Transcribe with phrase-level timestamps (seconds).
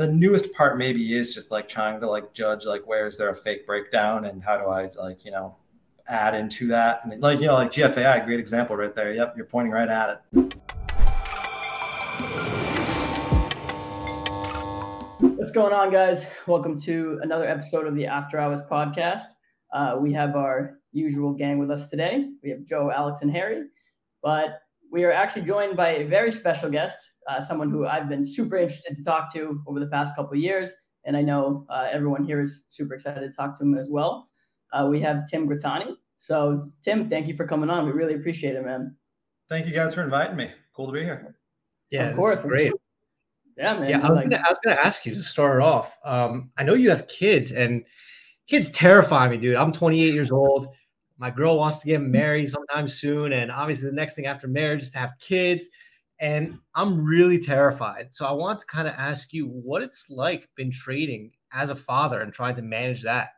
[0.00, 3.28] the newest part maybe is just like trying to like judge like where is there
[3.28, 5.56] a fake breakdown and how do I like you know
[6.08, 9.12] add into that and like you know like GFAI great example right there.
[9.12, 10.54] Yep, you're pointing right at it.
[15.20, 16.24] What's going on, guys?
[16.46, 19.34] Welcome to another episode of the After Hours podcast.
[19.70, 22.30] Uh, we have our usual gang with us today.
[22.42, 23.64] We have Joe, Alex, and Harry,
[24.22, 28.24] but we are actually joined by a very special guest uh, someone who I've been
[28.24, 30.72] super interested to talk to over the past couple of years.
[31.04, 34.28] And I know uh, everyone here is super excited to talk to him as well.
[34.72, 35.94] Uh, we have Tim Grittani.
[36.18, 37.86] So, Tim, thank you for coming on.
[37.86, 38.96] We really appreciate it, man.
[39.48, 40.50] Thank you guys for inviting me.
[40.74, 41.36] Cool to be here.
[41.90, 42.42] Yeah, of course.
[42.42, 42.72] Great.
[43.56, 43.88] Yeah, man.
[43.88, 45.96] Yeah, I was, like, gonna, I was gonna ask you to start off.
[46.04, 47.84] Um, I know you have kids, and
[48.46, 49.56] kids terrify me, dude.
[49.56, 50.68] I'm 28 years old.
[51.20, 54.82] My girl wants to get married sometime soon, and obviously, the next thing after marriage
[54.82, 55.68] is to have kids
[56.20, 58.08] and I'm really terrified.
[58.10, 61.74] So I want to kind of ask you what it's like been trading as a
[61.74, 63.30] father and trying to manage that.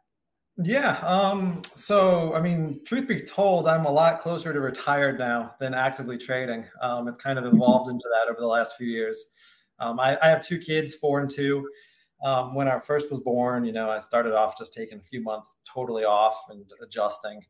[0.59, 0.99] Yeah.
[0.99, 5.75] Um, so, I mean, truth be told, I'm a lot closer to retired now than
[5.75, 6.67] actively trading.
[6.83, 9.25] Um, it's kind of evolved into that over the last few years.
[9.79, 11.67] Um, I, I, have two kids, four and two.
[12.23, 15.23] Um, when our first was born, you know, I started off just taking a few
[15.23, 17.41] months totally off and adjusting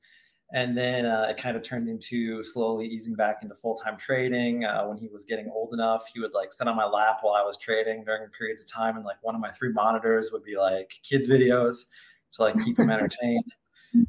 [0.53, 4.65] and then uh, it kind of turned into slowly easing back into full-time trading.
[4.65, 7.35] Uh, when he was getting old enough he would like sit on my lap while
[7.35, 10.45] i was trading during periods of time and like one of my three monitors would
[10.45, 11.87] be like kids videos
[12.33, 13.55] to like keep him entertained.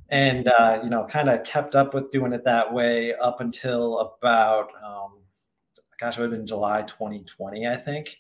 [0.10, 4.00] And uh, you know kind of kept up with doing it that way up until
[4.00, 5.20] about um,
[6.00, 8.18] gosh it would have been july 2020 i think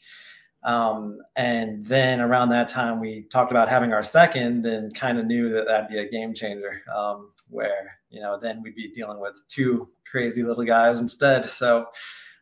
[0.66, 5.26] um, and then around that time, we talked about having our second and kind of
[5.26, 9.20] knew that that'd be a game changer um, where, you know, then we'd be dealing
[9.20, 11.50] with two crazy little guys instead.
[11.50, 11.88] So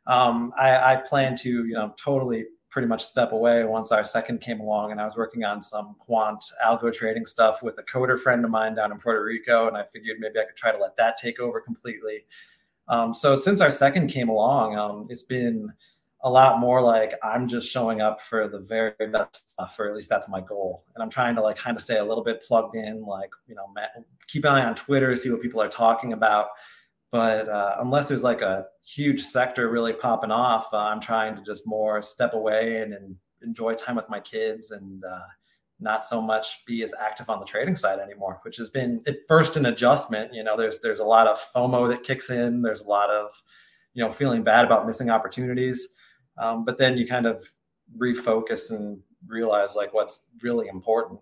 [0.06, 4.40] um, I, I plan to, you know, totally pretty much step away once our second
[4.40, 8.20] came along and I was working on some quant algo trading stuff with a coder
[8.20, 9.68] friend of mine down in Puerto Rico.
[9.68, 12.26] And I figured maybe I could try to let that take over completely.
[12.88, 15.72] Um, so since our second came along, um, it's been
[16.24, 19.96] a lot more like I'm just showing up for the very best stuff, or at
[19.96, 20.86] least that's my goal.
[20.94, 23.56] And I'm trying to like kind of stay a little bit plugged in, like, you
[23.56, 23.66] know,
[24.28, 26.50] keep an eye on Twitter, see what people are talking about.
[27.12, 31.42] But uh, unless there's like a huge sector really popping off, uh, I'm trying to
[31.44, 35.20] just more step away and, and enjoy time with my kids and uh,
[35.80, 39.18] not so much be as active on the trading side anymore, which has been at
[39.28, 40.34] first an adjustment.
[40.34, 42.62] You know, there's there's a lot of FOMO that kicks in.
[42.62, 43.32] There's a lot of,
[43.96, 45.90] you know, feeling bad about missing opportunities
[46.42, 47.50] um, but then you kind of
[47.98, 51.20] refocus and realize like what's really important.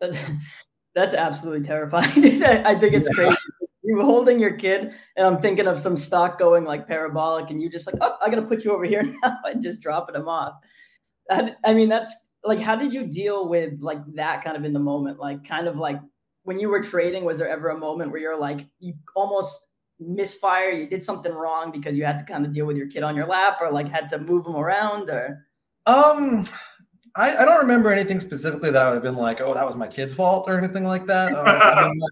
[0.00, 0.18] That's,
[0.94, 2.42] that's absolutely terrifying.
[2.44, 3.36] I think it's crazy.
[3.82, 7.70] You're holding your kid, and I'm thinking of some stock going like parabolic, and you
[7.70, 10.54] just like, oh, I gotta put you over here now, and just dropping them off.
[11.30, 12.14] I, I mean, that's
[12.44, 15.18] like, how did you deal with like that kind of in the moment?
[15.18, 15.98] Like, kind of like
[16.42, 19.58] when you were trading, was there ever a moment where you're like, you almost
[20.00, 23.02] misfire you did something wrong because you had to kind of deal with your kid
[23.02, 25.46] on your lap or like had to move him around or
[25.86, 26.44] um
[27.16, 29.74] I, I don't remember anything specifically that I would have been like, oh, that was
[29.74, 31.34] my kid's fault or anything like that.
[31.34, 32.06] Um, my,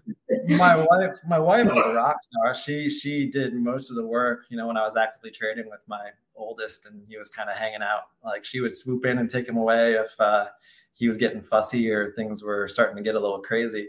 [0.57, 2.53] my, wife, my wife was a rock star.
[2.53, 4.45] She she did most of the work.
[4.49, 7.55] You know, when I was actively trading with my oldest, and he was kind of
[7.55, 8.03] hanging out.
[8.23, 10.47] Like she would swoop in and take him away if uh,
[10.93, 13.87] he was getting fussy or things were starting to get a little crazy.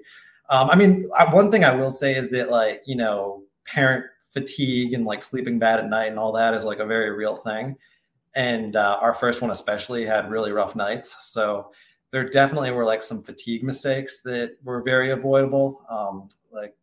[0.49, 4.05] Um, I mean, I, one thing I will say is that like you know parent
[4.29, 7.37] fatigue and like sleeping bad at night and all that is like a very real
[7.37, 7.77] thing.
[8.35, 11.33] And uh, our first one especially had really rough nights.
[11.33, 11.73] So
[12.13, 15.83] there definitely were like some fatigue mistakes that were very avoidable.
[15.91, 16.75] Um, like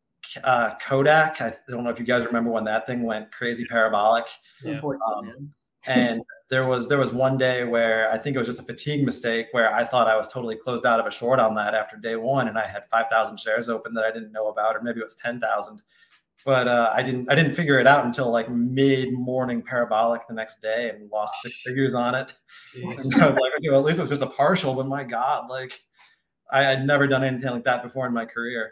[0.43, 4.25] uh, Kodak, I don't know if you guys remember when that thing went crazy parabolic.
[4.63, 4.81] Yeah.
[4.81, 5.53] Um,
[5.85, 9.05] and there was there was one day where I think it was just a fatigue
[9.05, 11.97] mistake where I thought I was totally closed out of a short on that after
[11.97, 14.81] day one, and I had five thousand shares open that I didn't know about, or
[14.81, 15.81] maybe it was ten thousand
[16.47, 20.33] but uh, I didn't I didn't figure it out until like mid morning parabolic the
[20.33, 22.31] next day and lost six figures on it.
[22.73, 25.03] And I was like, okay, well at least it was just a partial, but my
[25.03, 25.77] God, like
[26.49, 28.71] I had never done anything like that before in my career.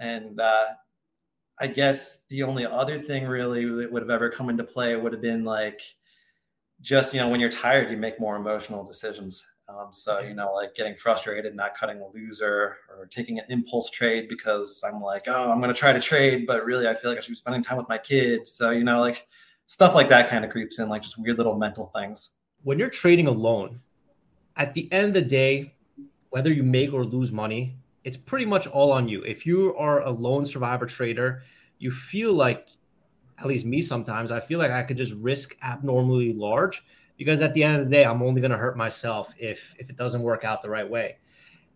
[0.00, 0.68] And uh,
[1.60, 5.12] I guess the only other thing really that would have ever come into play would
[5.12, 5.82] have been like
[6.80, 9.46] just you know when you're tired, you make more emotional decisions.
[9.72, 13.90] Um, so, you know, like getting frustrated, not cutting a loser or taking an impulse
[13.90, 17.10] trade because I'm like, oh, I'm going to try to trade, but really I feel
[17.10, 18.52] like I should be spending time with my kids.
[18.52, 19.26] So, you know, like
[19.66, 22.36] stuff like that kind of creeps in, like just weird little mental things.
[22.64, 23.80] When you're trading alone,
[24.56, 25.74] at the end of the day,
[26.30, 29.22] whether you make or lose money, it's pretty much all on you.
[29.22, 31.42] If you are a lone survivor trader,
[31.78, 32.68] you feel like,
[33.38, 36.84] at least me sometimes, I feel like I could just risk abnormally large
[37.24, 39.88] because at the end of the day, I'm only going to hurt myself if if
[39.88, 41.18] it doesn't work out the right way.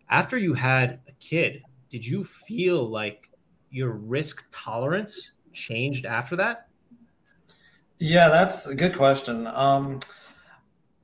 [0.09, 3.29] After you had a kid, did you feel like
[3.69, 6.67] your risk tolerance changed after that?
[7.99, 9.47] Yeah, that's a good question.
[9.47, 10.01] Um,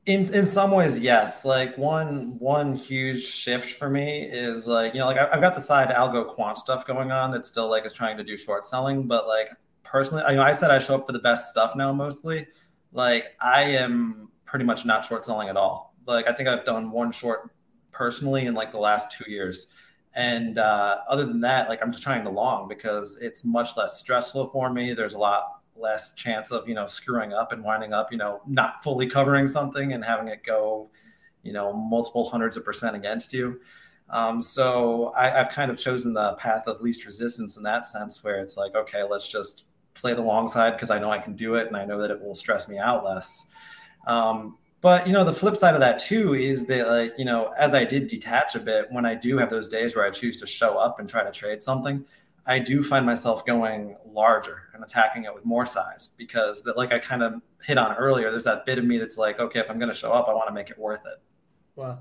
[0.05, 1.45] in in some ways, yes.
[1.45, 5.61] Like one one huge shift for me is like you know like I've got the
[5.61, 9.07] side algo quant stuff going on that still like is trying to do short selling,
[9.07, 9.49] but like
[9.85, 12.47] personally, I know I said I show up for the best stuff now mostly.
[12.91, 15.95] Like I am pretty much not short selling at all.
[16.05, 17.51] Like I think I've done one short
[17.91, 19.67] personally in like the last two years.
[20.15, 23.99] And uh, other than that, like I'm just trying to long because it's much less
[23.99, 24.93] stressful for me.
[24.93, 28.41] There's a lot less chance of you know screwing up and winding up you know
[28.45, 30.87] not fully covering something and having it go
[31.41, 33.59] you know multiple hundreds of percent against you.
[34.09, 38.23] Um, so I, I've kind of chosen the path of least resistance in that sense,
[38.23, 41.35] where it's like, okay, let's just play the long side because I know I can
[41.35, 43.47] do it and I know that it will stress me out less.
[44.05, 47.53] Um, but you know, the flip side of that too is that like, you know,
[47.57, 50.37] as I did detach a bit, when I do have those days where I choose
[50.37, 52.05] to show up and try to trade something,
[52.45, 56.91] I do find myself going larger and attacking it with more size because that like
[56.91, 59.71] I kind of hit on earlier, there's that bit of me that's like, okay, if
[59.71, 61.21] I'm gonna show up, I want to make it worth it.
[61.75, 61.99] Wow.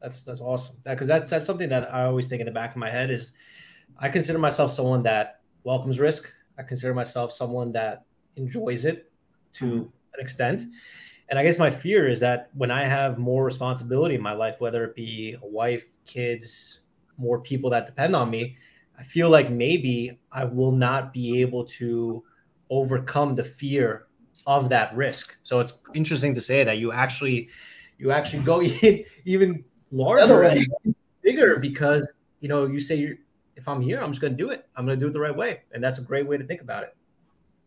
[0.00, 0.76] That's that's awesome.
[0.84, 3.10] That, Because that's that's something that I always think in the back of my head
[3.10, 3.32] is
[3.98, 6.32] I consider myself someone that welcomes risk.
[6.58, 8.04] I consider myself someone that
[8.36, 9.12] enjoys it
[9.54, 9.78] to mm-hmm.
[9.78, 10.64] an extent.
[11.32, 14.56] And I guess my fear is that when I have more responsibility in my life,
[14.58, 16.80] whether it be a wife, kids,
[17.16, 18.58] more people that depend on me,
[18.98, 22.22] I feel like maybe I will not be able to
[22.68, 24.08] overcome the fear
[24.46, 25.38] of that risk.
[25.42, 27.48] So it's interesting to say that you actually
[27.96, 28.60] you actually go
[29.24, 30.66] even larger and
[31.22, 33.16] bigger because you know you say
[33.56, 34.68] if I'm here, I'm just going to do it.
[34.76, 36.60] I'm going to do it the right way, and that's a great way to think
[36.60, 36.94] about it.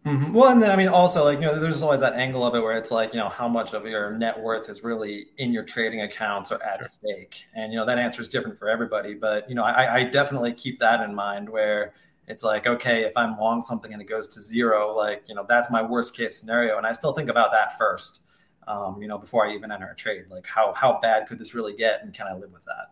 [0.06, 0.34] Mm-hmm.
[0.34, 2.62] Well, and then I mean, also like you know, there's always that angle of it
[2.62, 5.64] where it's like you know how much of your net worth is really in your
[5.64, 9.16] trading accounts or at stake, and you know that answer is different for everybody.
[9.16, 11.96] But you know, I, I definitely keep that in mind where
[12.28, 15.44] it's like okay, if I'm long something and it goes to zero, like you know
[15.50, 18.20] that's my worst case scenario, and I still think about that first,
[18.68, 20.26] um, you know, before I even enter a trade.
[20.30, 22.92] Like how how bad could this really get, and can I live with that?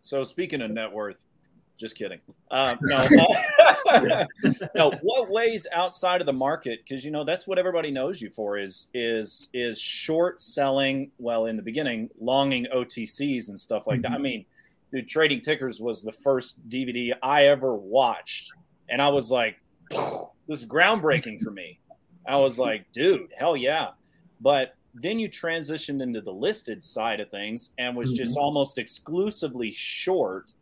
[0.00, 1.24] So speaking of net worth,
[1.76, 2.20] just kidding.
[2.50, 3.06] Um, no,
[4.74, 4.92] no.
[5.02, 6.80] What ways outside of the market?
[6.86, 11.10] Because you know that's what everybody knows you for is is is short selling.
[11.18, 14.12] Well, in the beginning, longing OTCs and stuff like mm-hmm.
[14.12, 14.18] that.
[14.18, 14.44] I mean,
[14.92, 18.52] dude, Trading Tickers was the first DVD I ever watched,
[18.88, 19.56] and I was like,
[19.90, 21.80] this is groundbreaking for me.
[22.26, 23.90] I was like, dude, hell yeah.
[24.40, 28.44] But then you transitioned into the listed side of things and was just mm-hmm.
[28.44, 30.52] almost exclusively short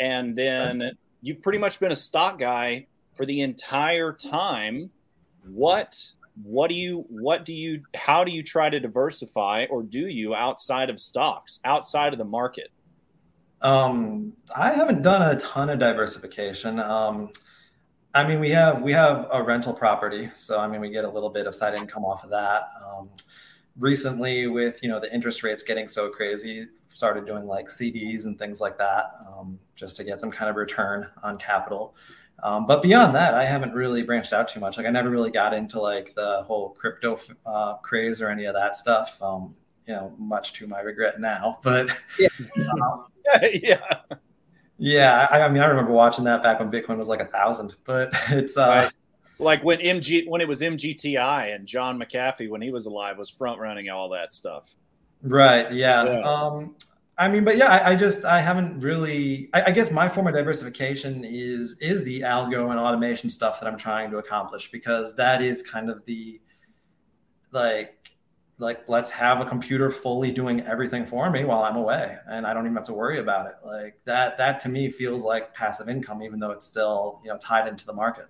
[0.00, 0.92] and then
[1.22, 4.90] you've pretty much been a stock guy for the entire time.
[5.46, 5.96] What
[6.42, 10.34] what do you what do you how do you try to diversify or do you
[10.34, 12.70] outside of stocks, outside of the market?
[13.62, 16.78] Um, I haven't done a ton of diversification.
[16.80, 17.30] Um,
[18.14, 21.10] I mean, we have we have a rental property, so I mean, we get a
[21.10, 22.68] little bit of side income off of that.
[22.84, 23.08] Um,
[23.78, 28.38] recently, with you know the interest rates getting so crazy, started doing like CDs and
[28.38, 31.94] things like that um, just to get some kind of return on capital.
[32.42, 34.76] Um, but beyond that, I haven't really branched out too much.
[34.76, 38.54] Like I never really got into like the whole crypto uh, craze or any of
[38.54, 39.20] that stuff.
[39.20, 39.54] Um,
[39.86, 41.58] you know, much to my regret now.
[41.62, 42.28] But yeah,
[42.82, 43.06] um,
[43.62, 44.00] yeah,
[44.78, 45.28] yeah.
[45.30, 47.74] I, I, mean, I remember watching that back when Bitcoin was like a thousand.
[47.84, 48.92] But it's uh, right.
[49.38, 53.30] like when MG when it was MGTI and John McAfee when he was alive was
[53.30, 54.74] front running all that stuff.
[55.24, 55.72] Right.
[55.72, 56.04] Yeah.
[56.04, 56.20] yeah.
[56.20, 56.76] Um,
[57.16, 59.48] I mean, but yeah, I, I, just I haven't really.
[59.54, 63.68] I, I, guess my form of diversification is is the algo and automation stuff that
[63.68, 66.40] I'm trying to accomplish because that is kind of the
[67.52, 67.94] like
[68.58, 72.54] like let's have a computer fully doing everything for me while I'm away and I
[72.54, 73.54] don't even have to worry about it.
[73.64, 77.38] Like that that to me feels like passive income, even though it's still you know
[77.38, 78.26] tied into the market.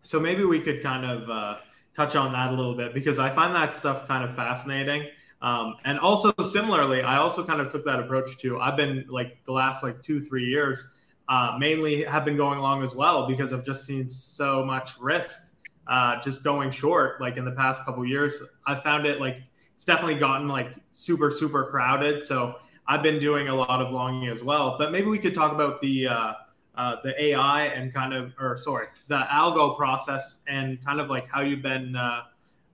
[0.00, 1.56] So maybe we could kind of uh,
[1.94, 5.08] touch on that a little bit because I find that stuff kind of fascinating
[5.46, 8.58] um, and also similarly, I also kind of took that approach too.
[8.58, 10.84] I've been like the last like two, three years,
[11.28, 15.40] uh, mainly have been going along as well because I've just seen so much risk
[15.86, 17.20] uh, just going short.
[17.20, 19.38] Like in the past couple years, I found it like
[19.72, 22.24] it's definitely gotten like super, super crowded.
[22.24, 22.56] So
[22.88, 24.74] I've been doing a lot of longing as well.
[24.76, 26.32] But maybe we could talk about the uh,
[26.74, 31.28] uh, the AI and kind of, or sorry, the algo process and kind of like
[31.30, 32.22] how you've been uh,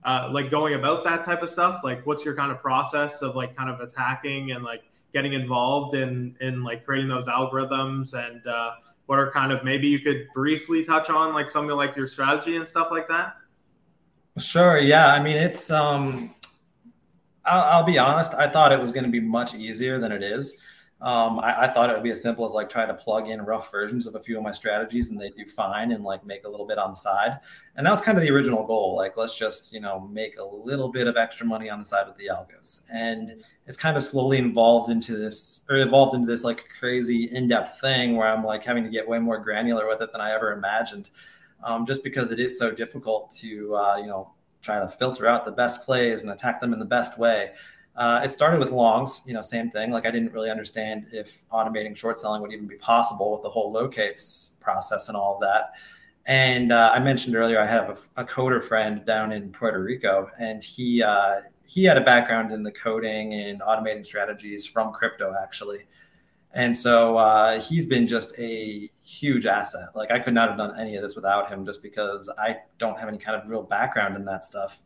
[0.05, 1.81] uh, like going about that type of stuff?
[1.83, 4.83] Like, what's your kind of process of like kind of attacking and like
[5.13, 8.71] getting involved in in like creating those algorithms and uh,
[9.05, 12.55] what are kind of maybe you could briefly touch on like something like your strategy
[12.55, 13.35] and stuff like that?
[14.39, 14.79] Sure.
[14.79, 15.13] Yeah.
[15.13, 16.33] I mean, it's um,
[17.45, 18.33] I'll, I'll, be honest.
[18.33, 20.57] I thought it was going to be much easier than it is.
[21.03, 23.41] Um, I, I, thought it would be as simple as like trying to plug in
[23.41, 26.45] rough versions of a few of my strategies and they do fine and like make
[26.45, 27.39] a little bit on the side.
[27.75, 28.95] And that was kind of the original goal.
[28.95, 32.07] Like, let's just, you know, make a little bit of extra money on the side
[32.07, 32.83] with the algos.
[32.89, 37.81] And it's kind of slowly evolved into this or evolved into this like crazy in-depth
[37.81, 40.53] thing where I'm like having to get way more granular with it than I ever
[40.53, 41.09] imagined.
[41.65, 44.31] Um, just because it is so difficult to, uh, you know,
[44.61, 47.51] try to filter out the best plays and attack them in the best way.
[47.95, 49.91] Uh, it started with longs, you know, same thing.
[49.91, 53.49] Like I didn't really understand if automating short selling would even be possible with the
[53.49, 55.73] whole locates process and all of that.
[56.25, 60.29] And uh, I mentioned earlier, I have a, a, coder friend down in Puerto Rico,
[60.39, 65.35] and he uh, he had a background in the coding and automating strategies from crypto,
[65.41, 65.79] actually.
[66.53, 69.89] And so uh, he's been just a huge asset.
[69.95, 72.97] Like I could not have done any of this without him, just because I don't
[72.97, 74.79] have any kind of real background in that stuff.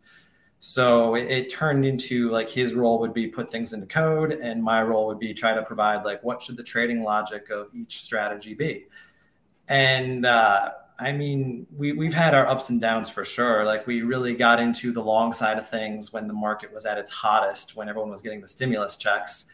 [0.59, 4.61] So it, it, turned into like his role would be put things into code, and
[4.61, 8.01] my role would be try to provide like what should the trading logic of each
[8.01, 8.87] strategy be.
[9.67, 13.65] And uh, I mean, we we've had our ups and downs for sure.
[13.65, 16.97] Like we really got into the long side of things when the market was at
[16.97, 19.45] its hottest, when everyone was getting the stimulus checks,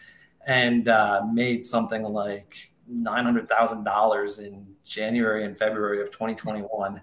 [0.48, 7.02] and uh, made something like nine hundred thousand dollars in January and February of 2021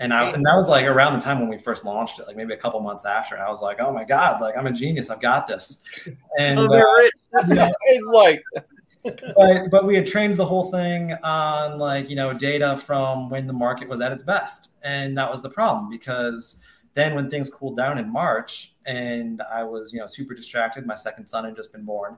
[0.00, 2.34] and I and that was like around the time when we first launched it, like
[2.34, 3.34] maybe a couple months after.
[3.34, 5.82] And I was like, oh my god, like I'm a genius, I've got this.
[6.38, 8.42] And oh, uh, it's like.
[9.36, 13.46] but but we had trained the whole thing on like you know data from when
[13.46, 16.62] the market was at its best, and that was the problem because
[16.94, 20.94] then when things cooled down in March and I was you know super distracted, my
[20.94, 22.16] second son had just been born.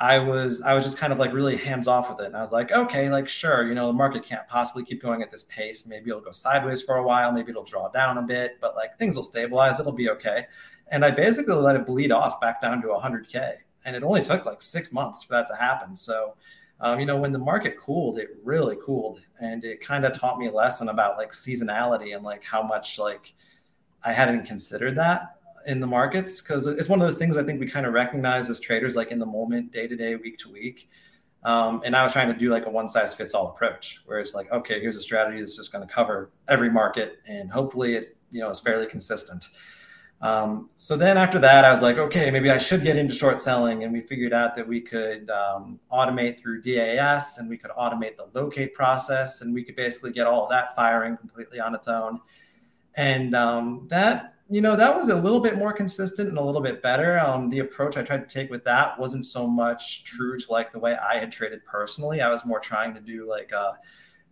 [0.00, 2.26] I was I was just kind of like really hands off with it.
[2.26, 5.22] And I was like, okay, like sure, you know, the market can't possibly keep going
[5.22, 5.86] at this pace.
[5.86, 8.96] Maybe it'll go sideways for a while, maybe it'll draw down a bit, but like
[8.96, 10.46] things will stabilize, it'll be okay.
[10.90, 14.46] And I basically let it bleed off back down to 100k, and it only took
[14.46, 15.96] like six months for that to happen.
[15.96, 16.34] So,
[16.80, 20.38] um, you know, when the market cooled, it really cooled, and it kind of taught
[20.38, 23.34] me a lesson about like seasonality and like how much like
[24.04, 25.37] I hadn't considered that
[25.68, 28.48] in the markets because it's one of those things I think we kind of recognize
[28.48, 30.88] as traders, like in the moment, day to day, week to week.
[31.44, 34.18] Um, and I was trying to do like a one size fits all approach, where
[34.18, 37.94] it's like, okay, here's a strategy that's just going to cover every market, and hopefully
[37.94, 39.46] it you know is fairly consistent.
[40.20, 43.40] Um, so then after that, I was like, okay, maybe I should get into short
[43.40, 47.70] selling, and we figured out that we could um, automate through DAS, and we could
[47.72, 51.74] automate the locate process, and we could basically get all of that firing completely on
[51.74, 52.20] its own.
[52.96, 56.62] And um, that you know, that was a little bit more consistent and a little
[56.62, 57.18] bit better.
[57.18, 60.72] Um, the approach I tried to take with that wasn't so much true to like
[60.72, 62.22] the way I had traded personally.
[62.22, 63.72] I was more trying to do like a, uh,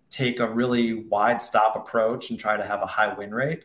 [0.09, 3.65] take a really wide stop approach and try to have a high win rate.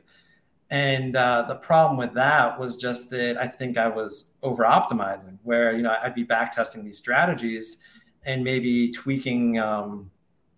[0.71, 5.37] And uh, the problem with that was just that I think I was over optimizing,
[5.43, 7.79] where you know I'd be back testing these strategies
[8.23, 10.09] and maybe tweaking um,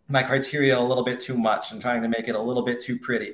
[0.07, 2.79] my criteria a little bit too much and trying to make it a little bit
[2.79, 3.33] too pretty.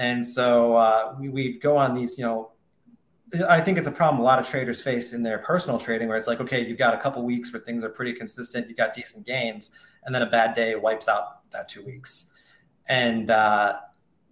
[0.00, 2.52] And so uh, we, we go on these, you know,
[3.46, 6.16] I think it's a problem a lot of traders face in their personal trading where
[6.16, 8.94] it's like, okay, you've got a couple weeks where things are pretty consistent, you've got
[8.94, 9.72] decent gains,
[10.04, 12.28] and then a bad day wipes out that two weeks.
[12.88, 13.76] And uh,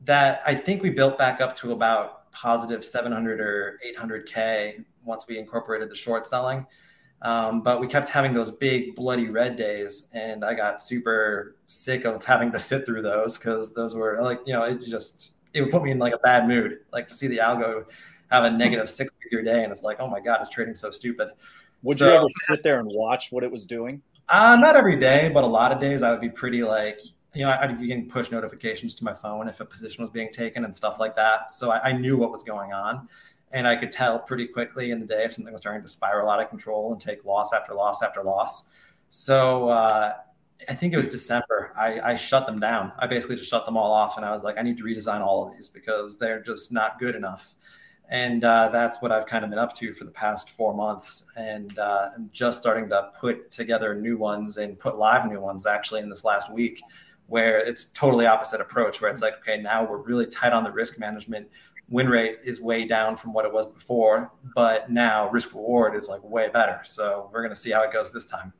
[0.06, 5.38] that I think we built back up to about positive 700 or 800K once we
[5.38, 6.66] incorporated the short selling.
[7.20, 12.06] Um, but we kept having those big bloody red days, and I got super sick
[12.06, 15.62] of having to sit through those because those were like, you know, it just it
[15.62, 17.84] would put me in like a bad mood, like to see the algo
[18.30, 20.90] have a negative six figure day, and it's like, oh my god, it's trading so
[20.90, 21.28] stupid.
[21.82, 24.02] Would so, you ever sit there and watch what it was doing?
[24.28, 27.00] Uh, not every day, but a lot of days I would be pretty like,
[27.34, 30.32] you know, I'd be getting push notifications to my phone if a position was being
[30.32, 31.50] taken and stuff like that.
[31.50, 33.08] So I, I knew what was going on.
[33.50, 36.28] And I could tell pretty quickly in the day if something was starting to spiral
[36.28, 38.68] out of control and take loss after loss after loss.
[39.08, 40.14] So uh,
[40.68, 41.72] I think it was December.
[41.76, 42.92] I, I shut them down.
[42.98, 45.20] I basically just shut them all off, and I was like, I need to redesign
[45.20, 47.54] all of these because they're just not good enough.
[48.10, 51.24] And uh, that's what I've kind of been up to for the past four months,
[51.36, 55.66] and uh, I'm just starting to put together new ones and put live new ones
[55.66, 56.82] actually in this last week,
[57.26, 60.70] where it's totally opposite approach, where it's like, okay, now we're really tight on the
[60.70, 61.48] risk management.
[61.88, 66.08] Win rate is way down from what it was before, but now risk reward is
[66.08, 66.80] like way better.
[66.84, 68.52] So we're gonna see how it goes this time.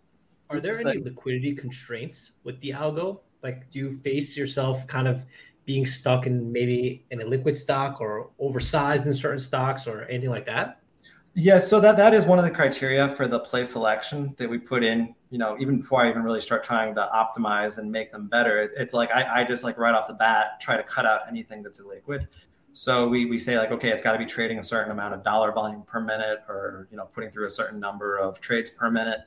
[0.51, 3.21] Are there any liquidity constraints with the algo?
[3.43, 5.25] Like, do you face yourself kind of
[5.65, 10.31] being stuck in maybe in a liquid stock or oversized in certain stocks or anything
[10.31, 10.81] like that?
[11.35, 14.59] Yes, so that that is one of the criteria for the play selection that we
[14.59, 15.15] put in.
[15.31, 18.63] You know, even before I even really start trying to optimize and make them better,
[18.77, 21.63] it's like I, I just like right off the bat try to cut out anything
[21.63, 22.27] that's illiquid.
[22.79, 25.25] So we, we say like, okay, it's got to be trading a certain amount of
[25.25, 28.89] dollar volume per minute, or you know, putting through a certain number of trades per
[28.89, 29.23] minute,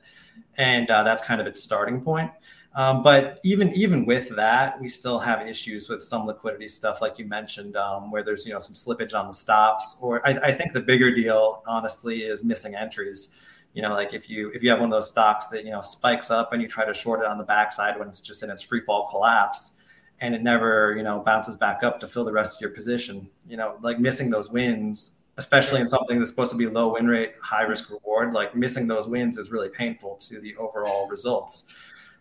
[0.56, 2.30] and uh, that's kind of its starting point.
[2.74, 7.18] Um, but even even with that, we still have issues with some liquidity stuff, like
[7.18, 9.98] you mentioned, um, where there's you know some slippage on the stops.
[10.00, 13.34] Or I, I, think the bigger deal, honestly, is missing entries.
[13.74, 15.82] You know, like if you if you have one of those stocks that you know
[15.82, 18.48] spikes up and you try to short it on the backside when it's just in
[18.48, 19.74] its free fall collapse,
[20.22, 23.28] and it never you know bounces back up to fill the rest of your position.
[23.46, 27.06] You know, like missing those wins especially in something that's supposed to be low win
[27.06, 31.66] rate, high risk reward, like missing those wins is really painful to the overall results.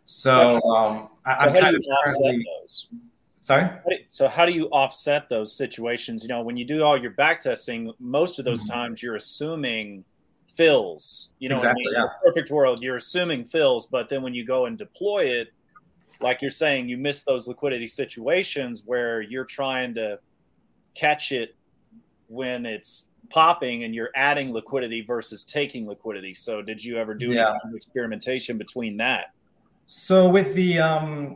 [0.05, 2.87] So, um, I, so I'm kind of those?
[3.39, 3.69] Sorry.
[4.07, 6.23] So how do you offset those situations?
[6.23, 8.73] You know, when you do all your back testing, most of those mm-hmm.
[8.73, 10.05] times you're assuming
[10.55, 11.29] fills.
[11.39, 12.05] You know, exactly, in yeah.
[12.23, 15.53] perfect world, you're assuming fills, but then when you go and deploy it,
[16.21, 20.19] like you're saying, you miss those liquidity situations where you're trying to
[20.93, 21.55] catch it
[22.27, 26.33] when it's popping and you're adding liquidity versus taking liquidity.
[26.33, 27.49] So did you ever do yeah.
[27.49, 29.33] any kind of experimentation between that?
[29.87, 31.35] So with the um,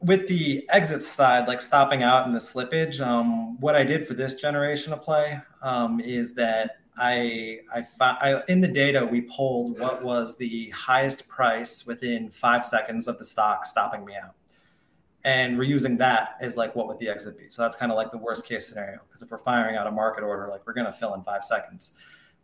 [0.00, 4.14] with the exit side, like stopping out in the slippage, um, what I did for
[4.14, 9.78] this generation of play um, is that I, I, I in the data we pulled
[9.78, 14.34] what was the highest price within five seconds of the stock stopping me out,
[15.24, 17.44] and we're using that as like what would the exit be.
[17.48, 19.90] So that's kind of like the worst case scenario because if we're firing out a
[19.90, 21.92] market order, like we're going to fill in five seconds.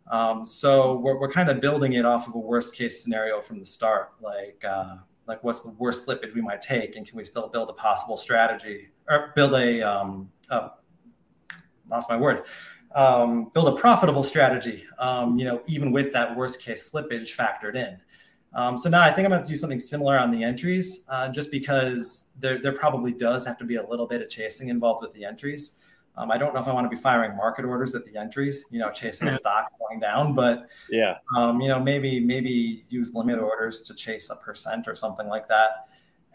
[0.09, 3.59] Um, so we're, we're kind of building it off of a worst case scenario from
[3.59, 4.63] the start, like.
[4.63, 7.73] Uh, like what's the worst slippage we might take and can we still build a
[7.73, 10.69] possible strategy or build a um, uh,
[11.89, 12.43] lost my word
[12.97, 17.75] um, build a profitable strategy um, you know even with that worst case slippage factored
[17.75, 17.97] in.
[18.53, 21.29] Um, so now i think i'm going to do something similar on the entries uh,
[21.29, 25.01] just because there, there probably does have to be a little bit of chasing involved
[25.01, 25.73] with the entries.
[26.17, 28.65] Um, I don't know if I want to be firing market orders at the entries,
[28.71, 33.13] you know, chasing a stock going down, but yeah, um, you know, maybe maybe use
[33.13, 35.86] limit orders to chase a percent or something like that.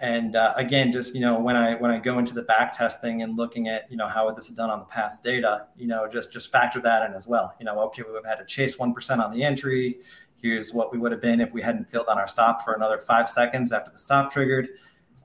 [0.02, 3.22] And uh, again, just you know, when I when I go into the back testing
[3.22, 6.09] and looking at you know how this is done on the past data, you know,
[6.09, 7.55] just just factor that in as well.
[7.61, 10.00] You know, okay, we would have had to chase one percent on the entry.
[10.42, 12.98] Here's what we would have been if we hadn't filled on our stop for another
[12.98, 14.70] five seconds after the stop triggered.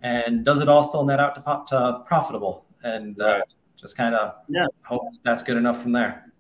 [0.03, 2.67] And does it all still net out to, pop, to profitable?
[2.83, 3.41] And uh,
[3.75, 4.67] just kind of yeah.
[4.83, 6.31] hope that's good enough from there.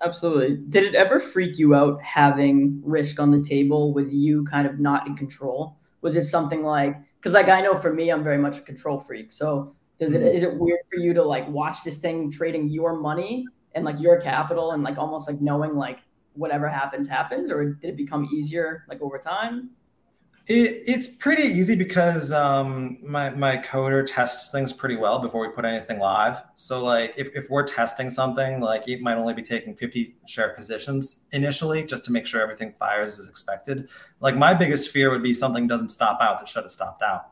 [0.00, 0.58] Absolutely.
[0.68, 4.78] Did it ever freak you out having risk on the table with you kind of
[4.78, 5.78] not in control?
[6.00, 8.98] Was it something like because like I know for me, I'm very much a control
[8.98, 9.30] freak.
[9.30, 10.34] So does it mm-hmm.
[10.34, 14.00] is it weird for you to like watch this thing trading your money and like
[14.00, 16.00] your capital and like almost like knowing like
[16.34, 19.70] whatever happens happens, or did it become easier like over time?
[20.48, 25.54] It, it's pretty easy because um, my, my coder tests things pretty well before we
[25.54, 26.42] put anything live.
[26.56, 30.48] So like if, if we're testing something, like it might only be taking 50 share
[30.48, 33.88] positions initially just to make sure everything fires as expected.
[34.18, 37.26] Like my biggest fear would be something doesn't stop out that should have stopped out.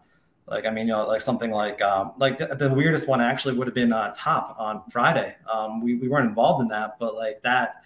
[0.47, 3.55] Like, I mean, you know, like something like, um, like the, the, weirdest one actually
[3.57, 5.35] would have been uh, top on Friday.
[5.53, 7.83] Um, we, we weren't involved in that, but like that,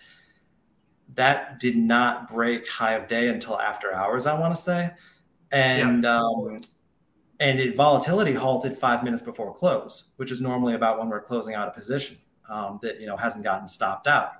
[1.14, 4.90] that did not break high of day until after hours, I want to say
[5.52, 6.20] and yeah.
[6.20, 6.60] um,
[7.40, 11.54] and it volatility halted five minutes before close, which is normally about when we're closing
[11.54, 14.32] out a position um, that you know hasn't gotten stopped out.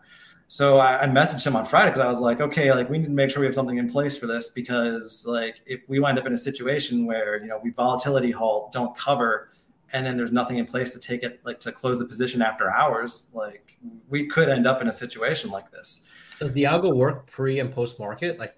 [0.46, 3.06] So I, I messaged him on Friday because I was like, okay, like we need
[3.06, 6.18] to make sure we have something in place for this because like if we wind
[6.18, 9.50] up in a situation where you know we volatility halt, don't cover,
[9.92, 12.70] and then there's nothing in place to take it like to close the position after
[12.70, 16.02] hours, like we could end up in a situation like this.
[16.38, 18.38] Does the algo work pre and post market?
[18.38, 18.56] Like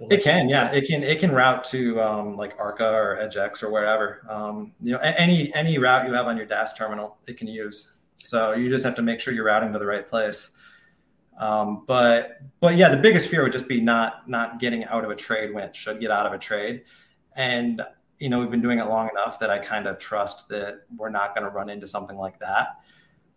[0.00, 1.02] it can, yeah, it can.
[1.02, 4.26] It can route to um, like Arca or EDGX or wherever.
[4.28, 7.94] Um, you know, any any route you have on your DAS terminal, it can use.
[8.16, 10.52] So you just have to make sure you're routing to the right place.
[11.38, 15.10] Um, but but yeah, the biggest fear would just be not not getting out of
[15.10, 16.84] a trade when it should get out of a trade.
[17.36, 17.82] And
[18.18, 21.10] you know, we've been doing it long enough that I kind of trust that we're
[21.10, 22.80] not going to run into something like that.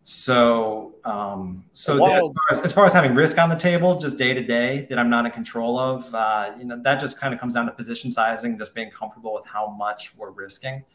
[0.09, 4.17] So, um, so as far as, as, far as, having risk on the table, just
[4.17, 7.33] day to day that I'm not in control of, uh, you know, that just kind
[7.33, 10.85] of comes down to position sizing, just being comfortable with how much we're risking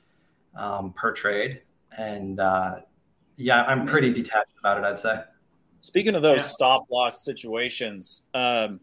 [0.57, 1.61] um, per trade.
[1.98, 2.77] And uh,
[3.37, 4.85] yeah, I'm pretty detached about it.
[4.85, 5.20] I'd say.
[5.83, 6.46] Speaking of those yeah.
[6.46, 8.81] stop loss situations, um,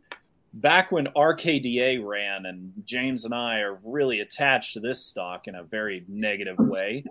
[0.53, 5.55] back when RKDA ran, and James and I are really attached to this stock in
[5.55, 7.03] a very negative way.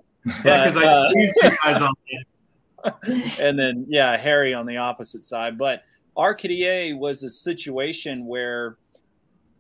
[0.45, 1.93] yeah, because I squeezed uh, you guys on
[3.41, 5.59] and then yeah, Harry on the opposite side.
[5.59, 5.83] But
[6.17, 8.77] RKDA was a situation where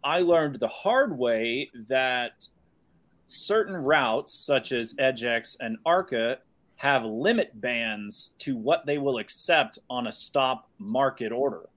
[0.02, 2.48] I learned the hard way that
[3.26, 6.38] certain routes, such as EDGX and Arca,
[6.76, 11.68] have limit bands to what they will accept on a stop market order.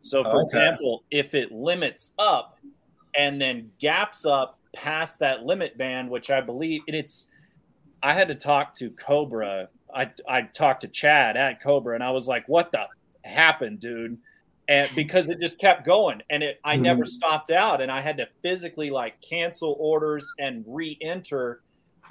[0.00, 0.42] So, for okay.
[0.42, 2.58] example, if it limits up
[3.14, 7.28] and then gaps up past that limit band, which I believe it's,
[8.02, 9.68] I had to talk to Cobra.
[9.94, 12.86] I, I talked to Chad at Cobra and I was like, what the
[13.24, 14.18] happened, dude?
[14.68, 16.82] And because it just kept going and it, I mm-hmm.
[16.82, 21.62] never stopped out and I had to physically like cancel orders and re enter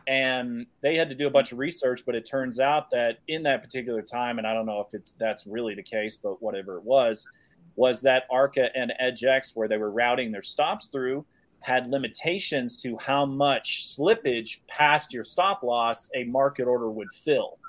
[0.08, 3.44] and they had to do a bunch of research but it turns out that in
[3.44, 6.78] that particular time and i don't know if it's that's really the case but whatever
[6.78, 7.28] it was
[7.76, 11.26] was that arca and EDGX where they were routing their stops through
[11.62, 17.60] had limitations to how much slippage past your stop loss a market order would fill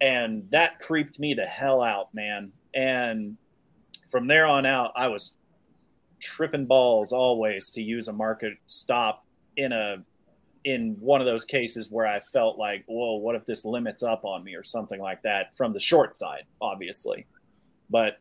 [0.00, 3.36] and that creeped me the hell out man and
[4.08, 5.34] from there on out i was
[6.20, 9.24] tripping balls always to use a market stop
[9.56, 10.04] in a
[10.66, 14.24] in one of those cases where I felt like, whoa, what if this limits up
[14.24, 17.24] on me or something like that from the short side, obviously.
[17.88, 18.18] But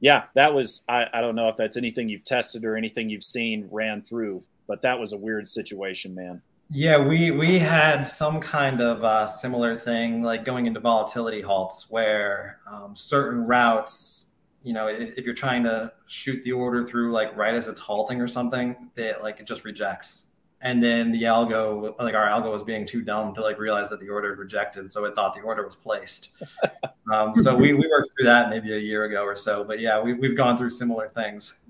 [0.00, 3.22] yeah, that was, I, I don't know if that's anything you've tested or anything you've
[3.22, 6.42] seen ran through, but that was a weird situation, man.
[6.70, 11.90] Yeah, we we had some kind of uh, similar thing, like going into volatility halts,
[11.90, 14.30] where um, certain routes,
[14.62, 17.80] you know, if, if, you're trying to shoot the order through like right as it's
[17.80, 20.26] halting or something, it like it just rejects.
[20.62, 24.00] And then the algo like our algo was being too dumb to like realize that
[24.00, 26.30] the order had rejected so it thought the order was placed.
[27.12, 30.00] Um, so we, we worked through that maybe a year ago or so but yeah
[30.00, 31.60] we, we've gone through similar things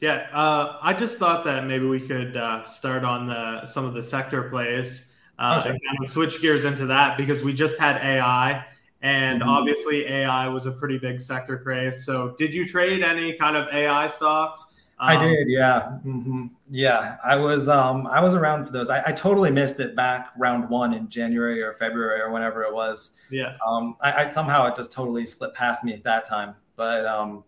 [0.00, 3.94] yeah uh, i just thought that maybe we could uh, start on the some of
[3.94, 5.06] the sector plays
[5.38, 8.64] uh, and kind of switch gears into that because we just had ai
[9.02, 9.48] and mm-hmm.
[9.48, 13.68] obviously ai was a pretty big sector craze so did you trade any kind of
[13.72, 14.66] ai stocks
[15.00, 16.46] I um, did, yeah, mm-hmm.
[16.70, 17.16] yeah.
[17.24, 18.90] I was, um, I was around for those.
[18.90, 22.74] I, I, totally missed it back round one in January or February or whenever it
[22.74, 23.12] was.
[23.30, 23.56] Yeah.
[23.66, 27.44] Um, I, I somehow it just totally slipped past me at that time, but um,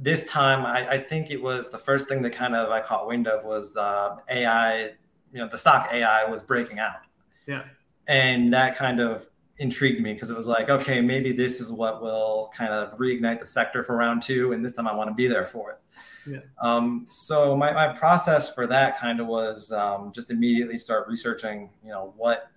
[0.00, 3.06] this time I, I think it was the first thing that kind of I caught
[3.06, 4.92] wind of was the AI.
[5.32, 7.02] You know, the stock AI was breaking out.
[7.46, 7.62] Yeah.
[8.08, 12.02] And that kind of intrigued me because it was like, okay, maybe this is what
[12.02, 15.14] will kind of reignite the sector for round two, and this time I want to
[15.14, 15.78] be there for it.
[16.26, 16.40] Yeah.
[16.60, 21.70] Um, so my, my process for that kind of was um, just immediately start researching,
[21.84, 22.50] you know, what,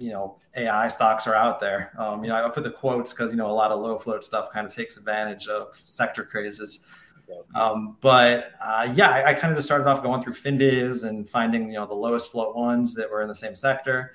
[0.00, 1.92] you know, AI stocks are out there.
[1.98, 4.24] Um, you know, I put the quotes because, you know, a lot of low float
[4.24, 6.86] stuff kind of takes advantage of sector crazes.
[7.54, 11.28] Um, but uh, yeah, I, I kind of just started off going through FinViz and
[11.28, 14.14] finding, you know, the lowest float ones that were in the same sector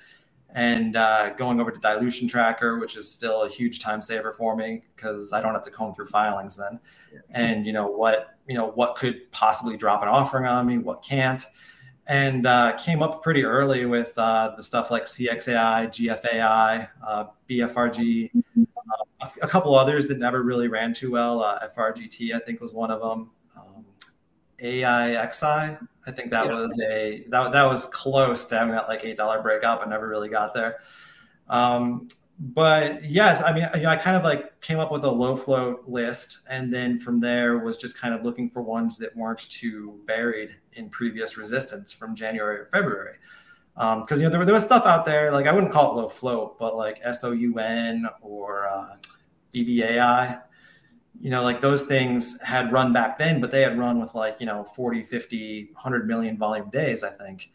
[0.56, 4.56] and uh, going over to dilution tracker which is still a huge time saver for
[4.56, 6.80] me because i don't have to comb through filings then
[7.30, 11.02] and you know what you know what could possibly drop an offering on me what
[11.02, 11.46] can't
[12.08, 18.30] and uh, came up pretty early with uh, the stuff like cxai gfai uh, bfrg
[18.58, 22.72] uh, a couple others that never really ran too well uh, frgt i think was
[22.72, 23.84] one of them um,
[24.62, 26.52] aixi I think that yeah.
[26.52, 30.06] was a that, that was close to having that like eight dollar breakout, but never
[30.06, 30.76] really got there.
[31.48, 32.06] Um,
[32.38, 35.36] but yes, I mean, you know, I kind of like came up with a low
[35.36, 39.48] float list, and then from there was just kind of looking for ones that weren't
[39.50, 43.16] too buried in previous resistance from January or February.
[43.74, 46.02] Because um, you know there, there was stuff out there like I wouldn't call it
[46.02, 48.96] low float, but like SOUN or uh,
[49.54, 50.40] BBAI
[51.20, 54.36] you know, like those things had run back then, but they had run with like,
[54.40, 57.50] you know, 40, 50, 100 million volume days, I think.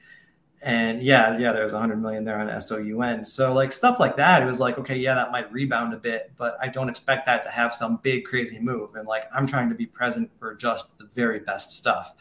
[0.63, 3.26] And yeah, yeah, there was 100 million there on SOUN.
[3.26, 6.32] So, like, stuff like that, it was like, okay, yeah, that might rebound a bit,
[6.38, 8.95] but I don't expect that to have some big, crazy move.
[8.95, 12.13] And like, I'm trying to be present for just the very best stuff.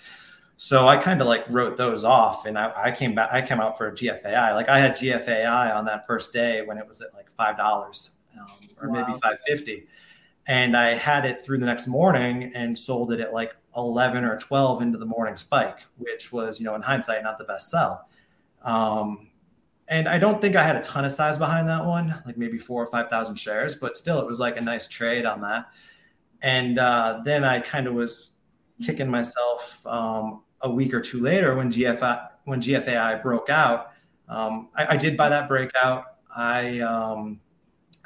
[0.56, 3.60] So I kind of like wrote those off and I, I, came back, I came
[3.60, 4.54] out for a GFAI.
[4.54, 8.46] Like I had GFAI on that first day when it was at like $5 um,
[8.78, 9.06] or wow.
[9.06, 9.86] maybe 550
[10.46, 14.38] and I had it through the next morning and sold it at like 11 or
[14.38, 18.08] 12 into the morning spike, which was, you know, in hindsight, not the best sell.
[18.62, 19.30] Um,
[19.88, 22.58] and I don't think I had a ton of size behind that one, like maybe
[22.58, 25.66] four or 5,000 shares, but still it was like a nice trade on that.
[26.42, 28.30] And uh, then I kind of was
[28.80, 33.90] kicking myself um, a week or two later when GFI, when GFAI broke out.
[34.28, 36.04] Um, I, I, did buy that breakout.
[36.34, 37.40] I, um,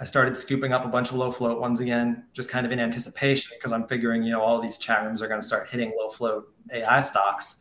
[0.00, 2.80] I started scooping up a bunch of low float ones again, just kind of in
[2.80, 5.92] anticipation because I'm figuring, you know, all these chat rooms are going to start hitting
[5.98, 7.58] low float AI stocks.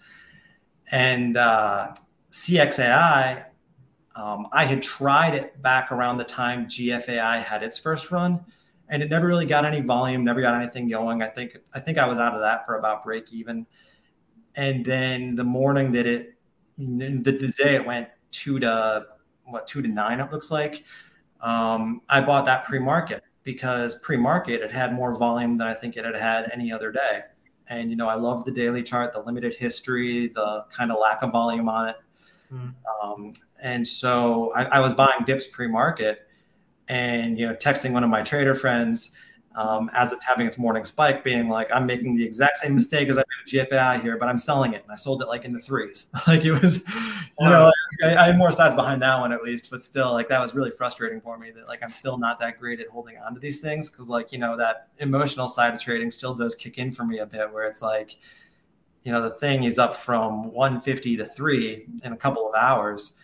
[0.92, 1.94] And uh,
[2.34, 3.46] CXAI,
[4.16, 8.44] um, I had tried it back around the time GFAI had its first run,
[8.90, 11.22] and it never really got any volume, never got anything going.
[11.22, 13.68] I think I think I was out of that for about break even.
[14.56, 16.36] And then the morning that it,
[16.78, 19.06] the, the day it went two to
[19.46, 20.84] what two to nine, it looks like
[21.42, 26.06] um, I bought that pre-market because pre-market it had more volume than I think it
[26.06, 27.22] had had any other day.
[27.68, 31.22] And you know, I love the daily chart, the limited history, the kind of lack
[31.22, 31.96] of volume on it.
[32.54, 32.74] Mm.
[33.04, 36.28] Um, and so I, I was buying dips pre-market,
[36.88, 39.12] and you know, texting one of my trader friends
[39.56, 43.10] um, as it's having its morning spike, being like, I'm making the exact same mistake
[43.10, 44.82] as I made with GFAI here, but I'm selling it.
[44.84, 46.10] And I sold it like in the threes.
[46.28, 46.84] like it was,
[47.40, 50.12] you know, like, I, I, had more size behind that one at least, but still,
[50.12, 52.88] like that was really frustrating for me that like I'm still not that great at
[52.88, 56.34] holding on to these things because, like, you know, that emotional side of trading still
[56.34, 58.18] does kick in for me a bit where it's like,
[59.04, 63.16] you know, the thing is up from 150 to three in a couple of hours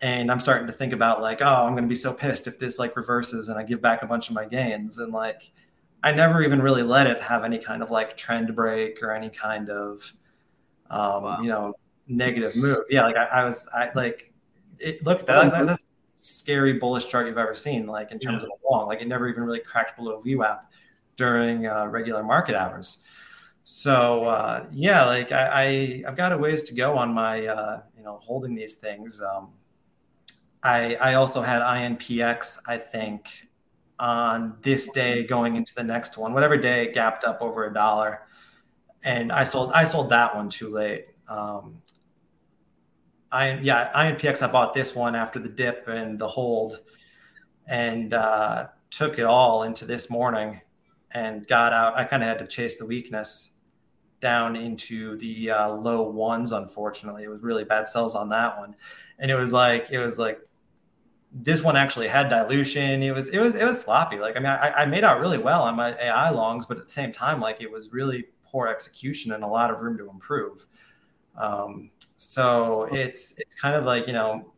[0.00, 2.58] and I'm starting to think about like, oh, I'm going to be so pissed if
[2.58, 4.98] this like reverses and I give back a bunch of my gains.
[4.98, 5.50] And like,
[6.02, 9.30] I never even really let it have any kind of like trend break or any
[9.30, 10.12] kind of,
[10.90, 11.40] um, wow.
[11.40, 11.74] you know,
[12.06, 12.80] negative move.
[12.90, 14.32] Yeah, like I, I was, I like,
[14.78, 15.84] it look that, that, that's
[16.18, 17.86] scary bullish chart you've ever seen.
[17.86, 18.48] Like in terms yeah.
[18.48, 20.60] of a long, like it never even really cracked below VWAP
[21.16, 22.98] during uh, regular market hours.
[23.68, 27.82] So uh, yeah, like I, I have got a ways to go on my uh,
[27.96, 29.20] you know holding these things.
[29.20, 29.48] Um,
[30.62, 33.48] I, I also had INPX, I think,
[33.98, 37.74] on this day going into the next one, whatever day it gapped up over a
[37.74, 38.22] dollar.
[39.02, 41.06] And I sold I sold that one too late.
[41.26, 41.82] Um,
[43.32, 46.82] I yeah, INPX, I bought this one after the dip and the hold
[47.66, 50.60] and uh, took it all into this morning
[51.10, 51.96] and got out.
[51.96, 53.54] I kind of had to chase the weakness
[54.20, 56.52] down into the uh, low ones.
[56.52, 58.74] Unfortunately, it was really bad sells on that one,
[59.18, 60.40] and it was like it was like
[61.32, 63.02] this one actually had dilution.
[63.02, 64.18] It was it was it was sloppy.
[64.18, 66.86] Like I mean, I, I made out really well on my AI longs, but at
[66.86, 70.08] the same time, like it was really poor execution and a lot of room to
[70.08, 70.66] improve.
[71.36, 74.52] Um, so it's it's kind of like you know,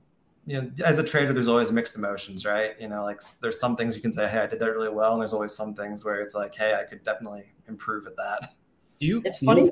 [0.47, 2.73] you know, as a trader, there's always mixed emotions, right?
[2.81, 5.13] You know, like there's some things you can say, hey, I did that really well,
[5.13, 8.55] and there's always some things where it's like, hey, I could definitely improve at that.
[8.99, 9.71] You, it's funny.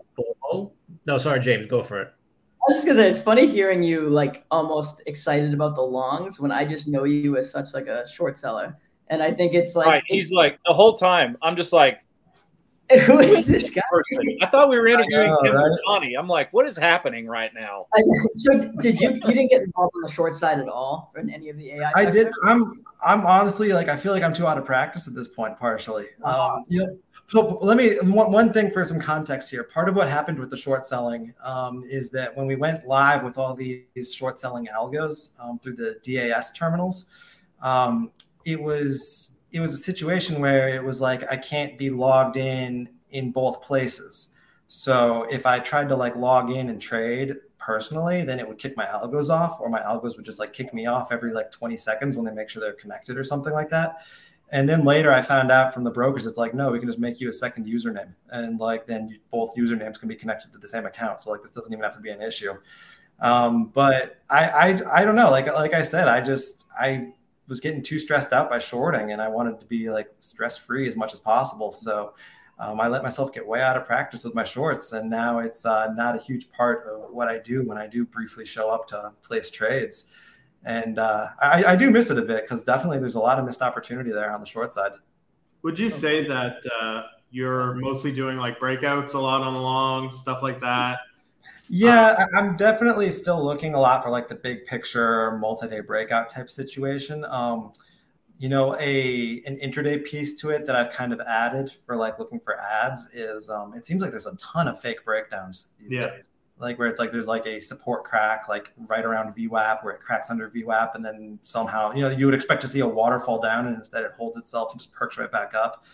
[1.07, 2.09] No, sorry, James, go for it.
[2.67, 6.41] I was just gonna say it's funny hearing you like almost excited about the longs
[6.41, 8.77] when I just know you as such like a short seller,
[9.09, 10.03] and I think it's like right.
[10.07, 11.37] He's like the whole time.
[11.43, 12.01] I'm just like,
[13.05, 13.83] who is this guy?
[14.43, 15.79] I thought we were interviewing know, Tim right?
[15.87, 16.15] Johnny.
[16.15, 17.87] I'm like, what is happening right now?
[18.35, 19.11] so did you?
[19.11, 21.93] You didn't get involved on the short side at all in any of the AI?
[21.95, 22.33] I did.
[22.45, 22.85] I'm.
[23.05, 25.57] I'm honestly like I feel like I'm too out of practice at this point.
[25.57, 29.65] Partially, um, you know, so let me one, one thing for some context here.
[29.65, 33.25] Part of what happened with the short selling um, is that when we went live
[33.25, 37.07] with all these short selling algos um, through the DAS terminals,
[37.63, 38.11] um,
[38.45, 42.89] it was it was a situation where it was like I can't be logged in
[43.11, 44.31] in both places.
[44.69, 48.77] So if I tried to like log in and trade personally, then it would kick
[48.77, 51.77] my algos off, or my algos would just like kick me off every like 20
[51.77, 53.99] seconds when they make sure they're connected or something like that.
[54.51, 57.01] And then later I found out from the brokers, it's like, no, we can just
[57.01, 58.13] make you a second username.
[58.31, 61.21] And like, then you, both usernames can be connected to the same account.
[61.21, 62.55] So like, this doesn't even have to be an issue.
[63.19, 65.31] Um, but I, I, I don't know.
[65.31, 67.13] Like, like I said, I just, I
[67.49, 70.87] was getting too stressed out by shorting and I wanted to be like stress free
[70.87, 71.73] as much as possible.
[71.73, 72.15] So
[72.59, 74.93] um, I let myself get way out of practice with my shorts.
[74.93, 78.05] And now it's uh, not a huge part of what I do when I do
[78.05, 80.09] briefly show up to place trades
[80.67, 83.45] and uh, I, I, do miss it a bit because definitely there's a lot of
[83.45, 84.91] missed opportunity there on the short side.
[85.63, 90.11] Would you say that uh, you're mostly doing like breakouts a lot on the long
[90.11, 90.99] stuff like that?
[91.69, 96.51] Yeah, I'm definitely still looking a lot for like the big picture multi-day breakout type
[96.51, 97.25] situation.
[97.25, 97.73] Um,
[98.39, 102.19] you know, a an intraday piece to it that I've kind of added for like
[102.19, 105.93] looking for ads is um, it seems like there's a ton of fake breakdowns these
[105.93, 106.09] yeah.
[106.09, 109.95] days like where it's like there's like a support crack like right around VWAP where
[109.95, 112.87] it cracks under VWAP and then somehow you know you would expect to see a
[112.87, 115.85] waterfall down and instead it holds itself and just perks right back up.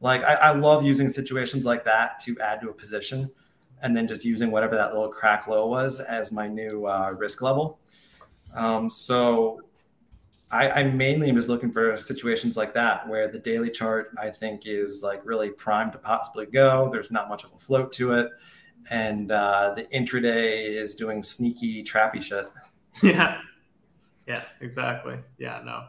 [0.00, 3.30] Like I, I love using situations like that to add to a position
[3.82, 7.42] and then just using whatever that little crack low was as my new uh, risk
[7.42, 7.78] level.
[8.54, 9.62] Um, so
[10.50, 14.30] I, I mainly am just looking for situations like that where the daily chart I
[14.30, 16.88] think is like really primed to possibly go.
[16.92, 18.30] There's not much of a float to it
[18.90, 22.46] and uh, the intraday is doing sneaky trappy shit.
[23.02, 23.38] Yeah,
[24.28, 25.16] yeah, exactly.
[25.36, 25.86] Yeah, no,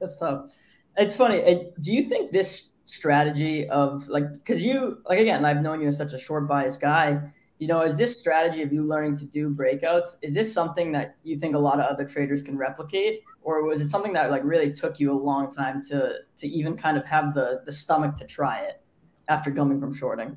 [0.00, 0.50] that's tough.
[0.96, 1.72] It's funny.
[1.80, 5.96] Do you think this strategy of like, because you like again, I've known you as
[5.96, 7.20] such a short bias guy.
[7.58, 10.16] You know, is this strategy of you learning to do breakouts?
[10.22, 13.80] Is this something that you think a lot of other traders can replicate, or was
[13.80, 17.04] it something that like really took you a long time to to even kind of
[17.06, 18.80] have the the stomach to try it
[19.28, 20.36] after coming from shorting?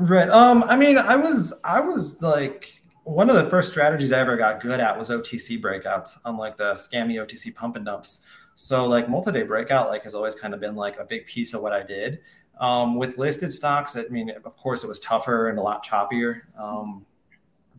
[0.00, 0.30] Right.
[0.30, 4.34] Um, I mean, I was I was like one of the first strategies I ever
[4.36, 8.20] got good at was OTC breakouts on like the scammy OTC pump and dumps.
[8.54, 11.60] So like multi-day breakout like has always kind of been like a big piece of
[11.60, 12.20] what I did.
[12.58, 16.42] Um, with listed stocks, I mean, of course, it was tougher and a lot choppier.
[16.58, 17.04] Um,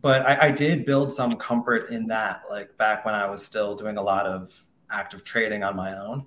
[0.00, 3.76] but I, I, did build some comfort in that, like back when I was still
[3.76, 4.52] doing a lot of
[4.90, 6.26] active trading on my own.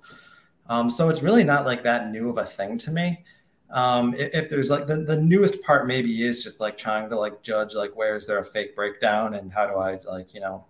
[0.70, 3.24] Um, so it's really not like that new of a thing to me.
[3.70, 7.42] Um, if, there's like the, the newest part, maybe is just like trying to like
[7.42, 10.64] judge like where is there a fake breakdown and how do I like you know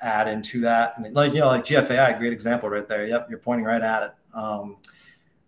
[0.00, 3.06] add into that and like you know like GFAI, great example right there.
[3.06, 4.12] Yep, you're pointing right at it.
[4.34, 4.78] Um,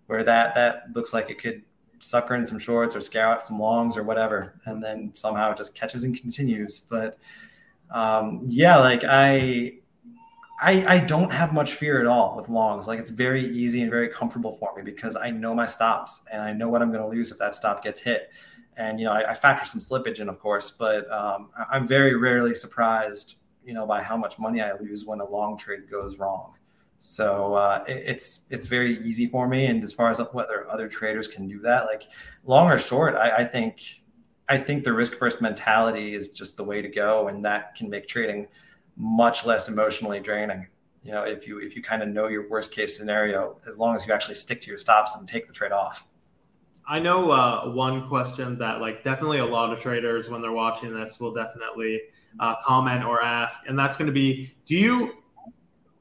[0.07, 1.63] where that that looks like it could
[1.99, 5.57] sucker in some shorts or scare out some longs or whatever, and then somehow it
[5.57, 6.81] just catches and continues.
[6.81, 7.19] But
[7.91, 9.75] um, yeah, like I,
[10.63, 12.87] I, I don't have much fear at all with longs.
[12.87, 16.41] Like it's very easy and very comfortable for me because I know my stops and
[16.41, 18.31] I know what I'm going to lose if that stop gets hit.
[18.77, 22.15] And you know, I, I factor some slippage in, of course, but um, I'm very
[22.15, 26.17] rarely surprised, you know, by how much money I lose when a long trade goes
[26.17, 26.55] wrong.
[27.01, 29.67] So uh, it, it's it's very easy for me.
[29.67, 32.05] And as far as whether other traders can do that, like
[32.45, 33.81] long or short, I, I think
[34.49, 37.91] I think the risk first mentality is just the way to go, and that can
[37.91, 38.47] make trading
[38.97, 40.67] much less emotionally draining.
[41.03, 43.95] You know, if you if you kind of know your worst case scenario, as long
[43.95, 46.07] as you actually stick to your stops and take the trade off.
[46.89, 50.95] I know uh, one question that like definitely a lot of traders when they're watching
[50.95, 52.01] this will definitely
[52.41, 55.23] uh, comment or ask, and that's going to be: Do you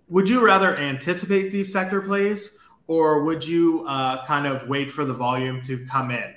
[0.10, 5.06] would you rather anticipate these sector plays or would you uh, kind of wait for
[5.06, 6.34] the volume to come in?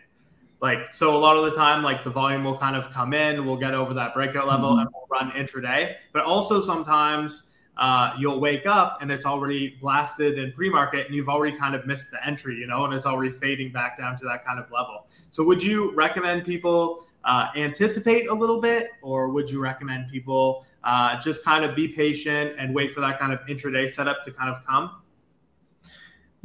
[0.64, 3.44] Like, so a lot of the time, like the volume will kind of come in,
[3.44, 4.78] we'll get over that breakout level mm-hmm.
[4.78, 5.96] and we'll run intraday.
[6.14, 7.42] But also sometimes
[7.76, 11.86] uh, you'll wake up and it's already blasted in pre-market and you've already kind of
[11.86, 14.64] missed the entry, you know, and it's already fading back down to that kind of
[14.72, 15.06] level.
[15.28, 20.64] So would you recommend people uh, anticipate a little bit or would you recommend people
[20.82, 24.30] uh, just kind of be patient and wait for that kind of intraday setup to
[24.30, 24.92] kind of come?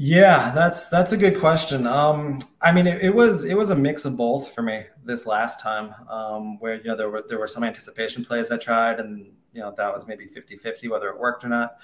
[0.02, 1.86] Yeah, that's that's a good question.
[1.86, 5.26] Um, I mean, it, it, was it was a mix of both for me this
[5.26, 9.02] last time, um, where you know there were there were some anticipation plays I tried,
[9.02, 11.80] and you know that was maybe 50-50 whether it worked or not,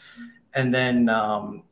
[0.53, 1.63] and then um,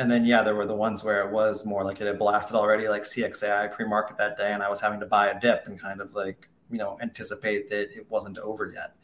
[0.00, 2.56] and then yeah, there were the ones where it was more like it had blasted
[2.56, 5.80] already, like CXAI pre-market that day, and I was having to buy a dip and
[5.80, 8.96] kind of like you know anticipate that it wasn't over yet.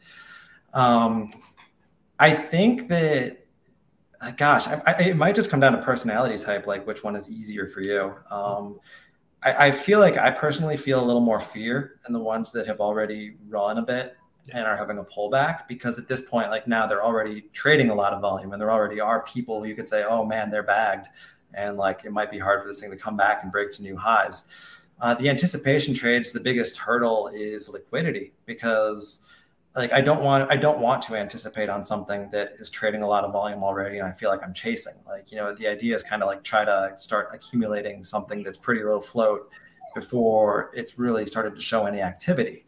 [0.73, 1.31] Um,
[2.19, 3.45] I think that,
[4.35, 7.29] gosh, I, I, it might just come down to personality type, like which one is
[7.29, 8.15] easier for you.
[8.31, 8.79] Um,
[9.43, 12.65] I, I, feel like I personally feel a little more fear in the ones that
[12.65, 14.17] have already run a bit
[14.53, 17.95] and are having a pullback because at this point, like now they're already trading a
[17.95, 20.63] lot of volume and there already are people who you could say, oh man, they're
[20.63, 21.07] bagged.
[21.53, 23.83] And like it might be hard for this thing to come back and break to
[23.83, 24.45] new highs.
[24.99, 29.19] Uh, the anticipation trades, the biggest hurdle is liquidity because
[29.77, 33.07] like I don't want I don't want to anticipate on something that is trading a
[33.07, 34.95] lot of volume already and I feel like I'm chasing.
[35.07, 38.57] Like, you know, the idea is kind of like try to start accumulating something that's
[38.57, 39.49] pretty low float
[39.93, 42.65] before it's really started to show any activity.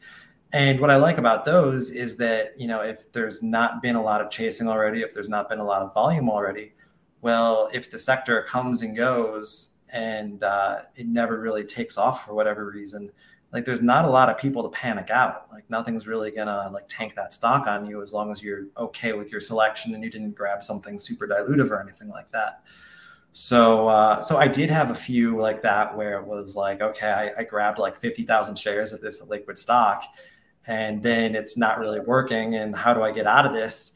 [0.53, 4.01] And what I like about those is that, you know, if there's not been a
[4.01, 6.73] lot of chasing already, if there's not been a lot of volume already,
[7.21, 12.33] well, if the sector comes and goes and uh, it never really takes off for
[12.33, 13.11] whatever reason,
[13.51, 15.47] like there's not a lot of people to panic out.
[15.51, 19.13] Like nothing's really gonna like tank that stock on you as long as you're okay
[19.13, 22.63] with your selection and you didn't grab something super dilutive or anything like that.
[23.31, 27.11] So uh, so i did have a few like that where it was like okay
[27.11, 30.03] i, I grabbed like 50000 shares of this liquid stock
[30.65, 33.93] and then it's not really working and how do i get out of this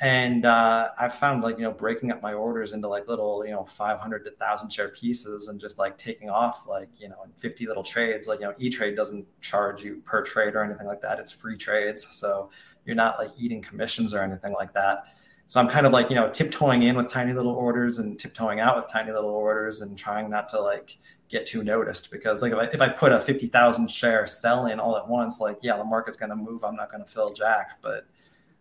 [0.00, 3.52] and uh, i found like you know breaking up my orders into like little you
[3.52, 7.66] know 500 to 1000 share pieces and just like taking off like you know 50
[7.66, 8.28] little trades.
[8.28, 11.18] Like you know e-trade doesn't charge you per trade or anything like that.
[11.18, 12.06] It's free trades.
[12.12, 12.50] So
[12.84, 15.04] you're not like eating commissions or anything like that.
[15.46, 18.60] So i'm kind of like you know tiptoeing in with tiny little orders and tiptoeing
[18.60, 20.96] out with tiny little orders and trying not to like
[21.28, 24.80] get too noticed because like if I, if I put a 50,000 share sell in
[24.80, 26.64] all at once like yeah the market's going to move.
[26.64, 27.78] I'm not going to fill jack.
[27.82, 28.06] But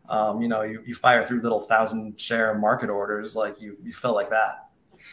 [0.10, 3.94] um, you know, you, you fire through little thousand share market orders, like you, you
[3.94, 4.70] feel like that.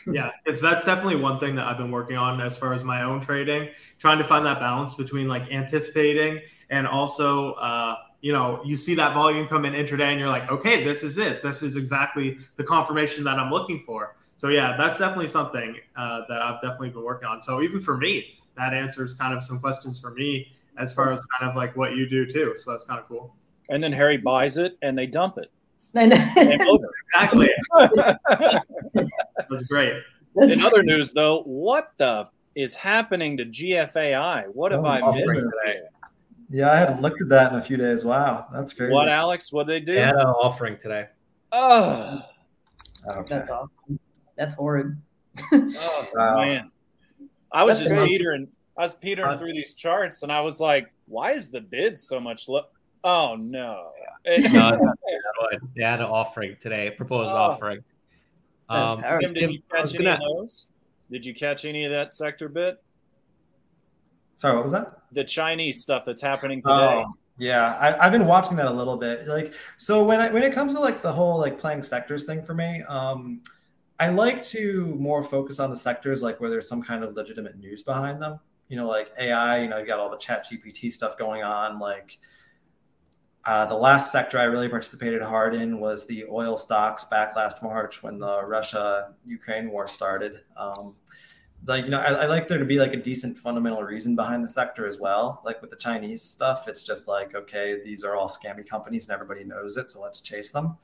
[0.07, 3.03] yeah, because that's definitely one thing that I've been working on as far as my
[3.03, 3.69] own trading,
[3.99, 6.41] trying to find that balance between like anticipating
[6.71, 10.51] and also, uh, you know, you see that volume come in intraday and you're like,
[10.51, 11.43] okay, this is it.
[11.43, 14.17] This is exactly the confirmation that I'm looking for.
[14.39, 17.43] So yeah, that's definitely something uh, that I've definitely been working on.
[17.43, 21.25] So even for me, that answers kind of some questions for me as far as
[21.39, 22.55] kind of like what you do too.
[22.57, 23.35] So that's kind of cool
[23.69, 25.51] and then Harry buys it and they dump it.
[25.97, 27.51] exactly.
[29.49, 29.95] That's great.
[30.37, 34.47] In other news, though, what the is happening to GFAI?
[34.53, 35.81] What have oh, I missed today?
[36.51, 38.05] Yeah, I hadn't looked at that in a few days.
[38.05, 38.93] Wow, that's crazy.
[38.93, 39.53] What, Alex?
[39.53, 39.95] What they do?
[39.95, 41.07] They had an offering today.
[41.53, 42.23] Oh,
[43.09, 43.25] okay.
[43.29, 43.99] that's awesome.
[44.37, 44.97] That's horrid.
[45.53, 46.37] oh Wow.
[46.41, 46.71] man,
[47.53, 48.19] I was That's just crazy.
[48.19, 48.49] petering.
[48.79, 51.99] I was petering Uh, through these charts, and I was like, "Why is the bid
[51.99, 52.63] so much low?"
[53.07, 53.93] Oh no!
[54.27, 55.61] No, it's not good.
[55.77, 57.37] they had an offering today, a proposed Oh.
[57.37, 57.85] offering.
[58.69, 59.01] Um.
[59.21, 60.67] Tim, did you catch any of gonna- those?
[61.09, 62.83] Did you catch any of that sector bit?
[64.35, 64.99] Sorry, what was that?
[65.13, 66.73] The Chinese stuff that's happening today.
[66.75, 69.29] Oh, yeah, I, I've been watching that a little bit.
[69.29, 72.43] Like, so when I, when it comes to like the whole like playing sectors thing
[72.43, 73.41] for me, um,
[74.01, 77.57] I like to more focus on the sectors like where there's some kind of legitimate
[77.59, 78.41] news behind them.
[78.69, 79.63] You know, like AI.
[79.63, 81.79] You know, you got all the Chat GPT stuff going on.
[81.79, 82.19] Like,
[83.47, 87.63] uh, the last sector I really participated hard in was the oil stocks back last
[87.63, 90.41] March when the Russia Ukraine war started.
[90.57, 90.97] Um,
[91.65, 94.45] like you know I, I like there to be like a decent fundamental reason behind
[94.45, 95.43] the sector as well.
[95.45, 99.15] Like with the chinese stuff it's just like okay these are all scammy companies and
[99.15, 100.77] everybody knows it so let's chase them.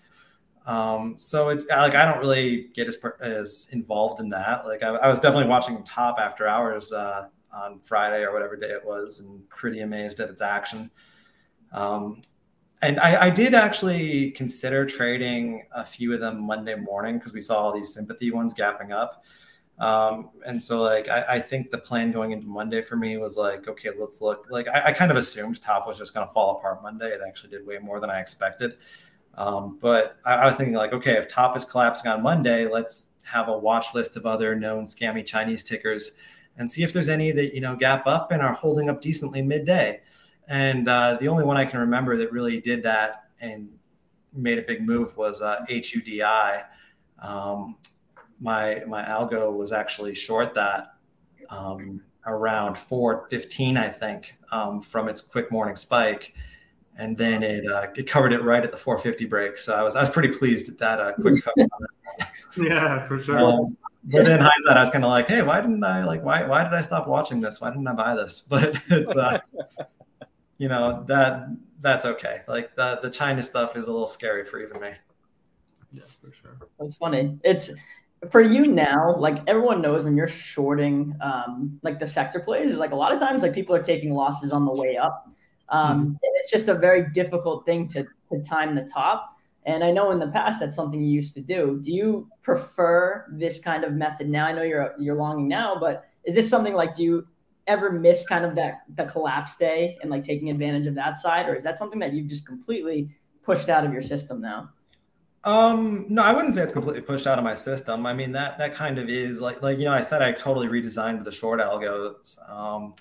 [0.66, 4.66] Um so it's like i don't really get as as involved in that.
[4.66, 8.70] Like i, I was definitely watching top after hours uh on friday or whatever day
[8.70, 10.90] it was and pretty amazed at its action.
[11.72, 12.22] Um
[12.82, 17.40] and I, I did actually consider trading a few of them Monday morning because we
[17.40, 19.24] saw all these sympathy ones gapping up.
[19.78, 23.36] Um, and so like I, I think the plan going into Monday for me was
[23.36, 24.46] like, okay, let's look.
[24.50, 27.08] Like I, I kind of assumed top was just going to fall apart Monday.
[27.08, 28.74] It actually did way more than I expected.
[29.34, 33.48] Um, but I was thinking like, okay, if top is collapsing on Monday, let's have
[33.48, 36.12] a watch list of other known scammy Chinese tickers
[36.58, 39.40] and see if there's any that you know gap up and are holding up decently
[39.40, 40.00] midday.
[40.48, 43.68] And uh, the only one I can remember that really did that and
[44.34, 46.64] made a big move was uh, HUDI.
[47.18, 47.76] Um,
[48.40, 50.94] my my algo was actually short that
[51.50, 56.34] um, around 415 i think um, from its quick morning spike.
[56.96, 59.58] And then it uh, it covered it right at the 450 break.
[59.58, 61.68] So i was i was pretty pleased at that uh, quick cover.
[62.56, 63.38] Yeah, for sure.
[63.38, 63.66] um,
[64.04, 66.64] but in hindsight i was kind of like hey why didn't i like why why
[66.64, 67.60] did i stop watching this?
[67.60, 68.40] Why didn't i buy this?
[68.48, 69.38] But it's uh
[70.62, 71.48] you know that
[71.80, 74.92] that's okay like the the china stuff is a little scary for even me
[75.92, 76.58] yeah, for sure.
[76.78, 77.38] That's funny.
[77.44, 77.70] It's
[78.30, 79.14] for you now.
[79.16, 83.12] Like everyone knows when you're shorting, um, like the sector plays is like a lot
[83.12, 85.26] of times like people are taking losses on the way up.
[85.68, 89.36] Um, and it's just a very difficult thing to to time the top.
[89.64, 91.80] And I know in the past that's something you used to do.
[91.82, 94.46] Do you prefer this kind of method now?
[94.46, 97.26] I know you're you're longing now, but is this something like do you
[97.66, 101.48] ever miss kind of that the collapse day and like taking advantage of that side,
[101.48, 103.10] or is that something that you've just completely
[103.42, 104.70] pushed out of your system now?
[105.44, 108.06] Um, no, I wouldn't say it's completely pushed out of my system.
[108.06, 110.68] I mean, that that kind of is like like you know, I said I totally
[110.68, 112.38] redesigned the short algos.
[112.48, 112.94] Um,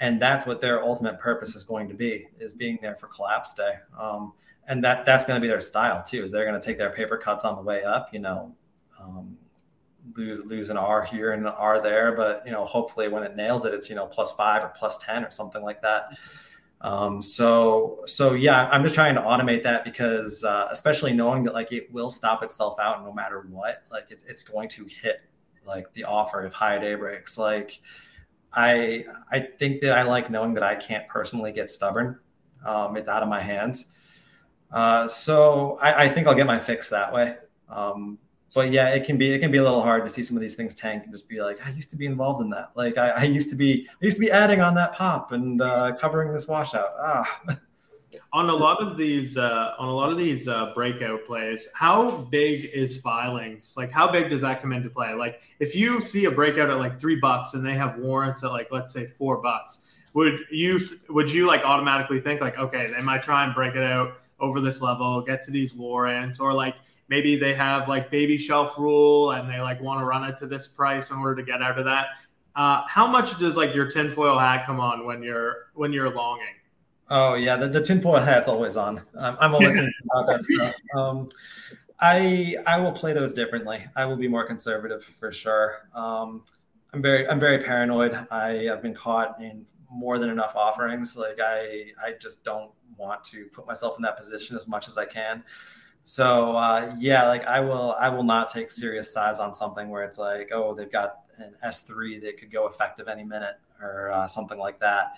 [0.00, 3.54] and that's what their ultimate purpose is going to be is being there for collapse
[3.54, 3.74] day.
[3.98, 4.32] Um,
[4.66, 6.90] and that that's going to be their style too, is they're going to take their
[6.90, 8.54] paper cuts on the way up, you know,
[9.00, 9.36] um,
[10.16, 13.36] lose, lose an R here and an R there, but you know, hopefully when it
[13.36, 16.16] nails it, it's you know plus five or plus ten or something like that.
[16.84, 21.54] Um, so, so yeah, I'm just trying to automate that because, uh, especially knowing that
[21.54, 25.22] like it will stop itself out no matter what, like it, it's going to hit
[25.64, 27.38] like the offer if high day breaks.
[27.38, 27.80] Like
[28.52, 32.18] I, I think that I like knowing that I can't personally get stubborn.
[32.66, 33.92] Um, it's out of my hands.
[34.70, 37.36] Uh, so I, I think I'll get my fix that way.
[37.70, 38.18] Um,
[38.54, 40.40] but yeah, it can be it can be a little hard to see some of
[40.40, 42.70] these things tank and just be like, I used to be involved in that.
[42.74, 45.60] Like I, I used to be I used to be adding on that pop and
[45.60, 46.90] uh, covering this washout.
[46.98, 47.40] Ah,
[48.32, 52.18] on a lot of these uh, on a lot of these uh, breakout plays how
[52.30, 56.26] big is filings like how big does that come into play like if you see
[56.26, 59.38] a breakout at like three bucks and they have warrants at like let's say four
[59.38, 59.80] bucks
[60.12, 60.78] would you
[61.08, 64.60] would you like automatically think like okay they might try and break it out over
[64.60, 66.76] this level get to these warrants or like
[67.08, 70.46] maybe they have like baby shelf rule and they like want to run it to
[70.46, 72.08] this price in order to get out of that
[72.56, 76.54] uh, how much does like your tinfoil hat come on when you're when you're longing
[77.10, 79.02] Oh yeah, the, the tinfoil hat's always on.
[79.18, 80.74] I'm, I'm always thinking about that stuff.
[80.96, 81.28] Um,
[82.00, 83.86] I I will play those differently.
[83.94, 85.88] I will be more conservative for sure.
[85.94, 86.44] Um,
[86.92, 88.26] I'm very I'm very paranoid.
[88.30, 91.16] I have been caught in more than enough offerings.
[91.16, 94.96] Like I I just don't want to put myself in that position as much as
[94.96, 95.44] I can.
[96.06, 100.02] So uh, yeah, like I will I will not take serious size on something where
[100.02, 104.28] it's like oh they've got an S3 that could go effective any minute or uh,
[104.28, 105.14] something like that.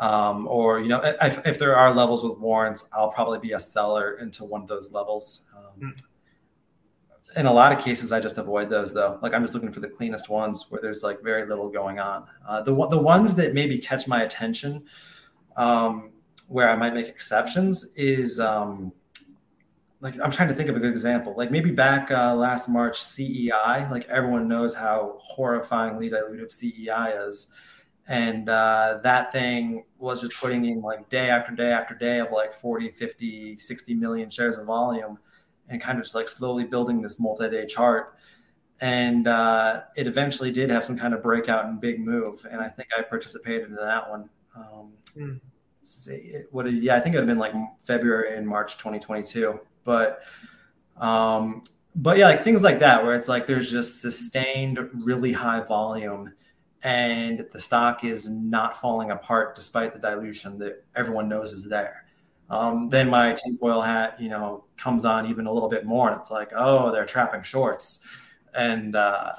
[0.00, 3.58] Um, or you know if, if, there are levels with warrants i'll probably be a
[3.60, 5.46] seller into one of those levels.
[5.56, 5.94] Um,
[7.36, 9.20] in a lot of cases i just avoid those though.
[9.22, 12.26] Like i'm just looking for the cleanest ones where there's like very little going on.
[12.46, 14.84] Uh, the, the ones that maybe catch my attention
[15.56, 16.10] um,
[16.48, 18.92] where i might make exceptions is um,
[20.06, 21.34] like I'm trying to think of a good example.
[21.36, 23.88] Like maybe back uh, last March, CEI.
[23.90, 27.48] Like everyone knows how horrifyingly dilutive CEI is,
[28.06, 32.30] and uh, that thing was just putting in like day after day after day of
[32.30, 35.18] like 40, 50, 60 million shares of volume,
[35.68, 38.14] and kind of just like slowly building this multi-day chart.
[38.80, 42.68] And uh, it eventually did have some kind of breakout and big move, and I
[42.68, 44.30] think I participated in that one.
[44.54, 45.40] Um, mm.
[45.82, 46.72] See, what?
[46.72, 50.20] Yeah, I think it would have been like February and March 2022 but
[50.98, 51.64] um,
[51.94, 56.34] but yeah, like things like that where it's like there's just sustained really high volume
[56.82, 62.04] and the stock is not falling apart despite the dilution that everyone knows is there.
[62.50, 66.20] Um, then my tinfoil hat, you know, comes on even a little bit more, and
[66.20, 68.00] it's like, oh, they're trapping shorts,
[68.54, 69.32] and uh,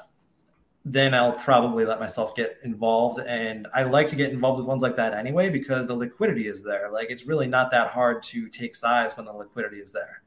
[0.84, 3.20] then I'll probably let myself get involved.
[3.20, 6.62] And I like to get involved with ones like that anyway because the liquidity is
[6.62, 6.90] there.
[6.90, 10.22] Like it's really not that hard to take size when the liquidity is there.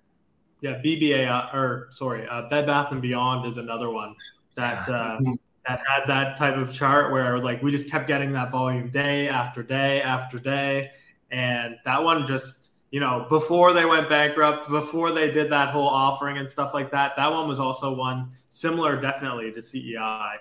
[0.61, 4.15] Yeah, BBA uh, or sorry, uh, Bed Bath and Beyond is another one
[4.55, 5.33] that uh, mm-hmm.
[5.67, 9.27] that had that type of chart where like we just kept getting that volume day
[9.27, 10.91] after day after day,
[11.31, 15.87] and that one just you know before they went bankrupt, before they did that whole
[15.87, 20.35] offering and stuff like that, that one was also one similar definitely to CEI.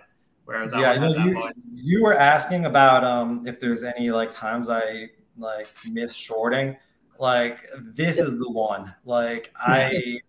[0.45, 4.69] Where that yeah, you, you, you were asking about um, if there's any like times
[4.69, 5.09] I
[5.39, 6.77] like miss shorting
[7.21, 8.93] like this is the one.
[9.05, 10.21] Like I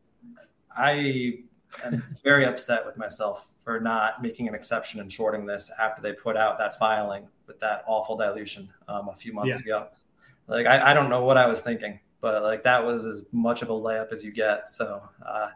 [0.76, 1.40] I
[1.86, 6.14] am very upset with myself for not making an exception and shorting this after they
[6.14, 9.76] put out that filing with that awful dilution um, a few months yeah.
[9.78, 9.88] ago.
[10.48, 13.62] Like I, I don't know what I was thinking, but like that was as much
[13.62, 14.70] of a layup as you get.
[14.70, 15.50] So uh,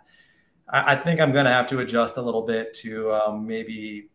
[0.69, 4.09] I, I, think I'm going to have to adjust a little bit to um, maybe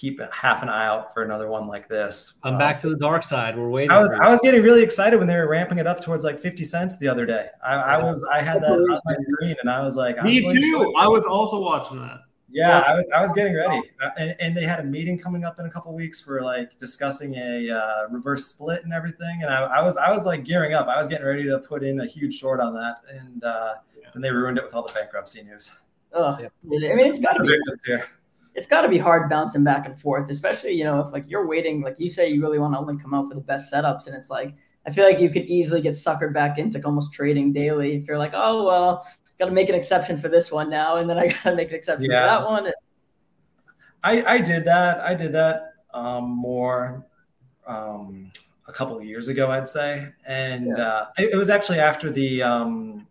[0.00, 2.34] keep half an eye out for another one like this.
[2.42, 3.56] I'm back to the dark side.
[3.56, 3.90] We're waiting.
[3.90, 6.40] I was I was getting really excited when they were ramping it up towards like
[6.40, 7.48] 50 cents the other day.
[7.62, 10.94] I, I was I had that on my screen and I was like, me too.
[10.96, 12.20] I was also watching that.
[12.52, 15.44] Yeah, I was I was getting ready, uh, and, and they had a meeting coming
[15.44, 19.42] up in a couple weeks for like discussing a uh, reverse split and everything.
[19.44, 20.88] And I, I was I was like gearing up.
[20.88, 24.08] I was getting ready to put in a huge short on that, and uh, yeah.
[24.14, 25.70] and they ruined it with all the bankruptcy news.
[26.12, 27.56] Oh, I mean, it's got to be.
[27.86, 28.08] Here
[28.54, 31.46] it's got to be hard bouncing back and forth, especially you know if like you're
[31.46, 34.06] waiting, like you say, you really want to only come out for the best setups,
[34.06, 34.54] and it's like
[34.86, 38.18] I feel like you could easily get suckered back into almost trading daily if you're
[38.18, 39.06] like, oh well,
[39.38, 41.70] got to make an exception for this one now, and then I got to make
[41.70, 42.22] an exception yeah.
[42.22, 42.72] for that one.
[44.02, 45.00] I I did that.
[45.00, 47.06] I did that um, more
[47.66, 48.32] um,
[48.66, 50.82] a couple of years ago, I'd say, and yeah.
[50.82, 53.06] uh, it, it, was actually after the um,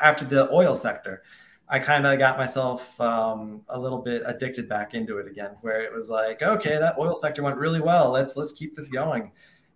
[0.00, 1.22] after the oil sector.
[1.70, 5.82] I kind of got myself um, a little bit addicted back into it again, where
[5.82, 8.10] it was like, okay, that oil sector went really well.
[8.10, 9.32] Let's let's keep this going.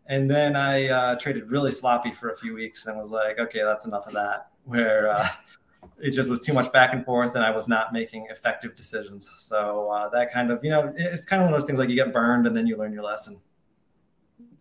[0.07, 3.63] And then I uh, traded really sloppy for a few weeks and was like, okay,
[3.63, 4.49] that's enough of that.
[4.65, 5.29] Where uh,
[5.99, 9.31] it just was too much back and forth, and I was not making effective decisions.
[9.37, 11.89] So uh, that kind of, you know, it's kind of one of those things like
[11.89, 13.41] you get burned and then you learn your lesson.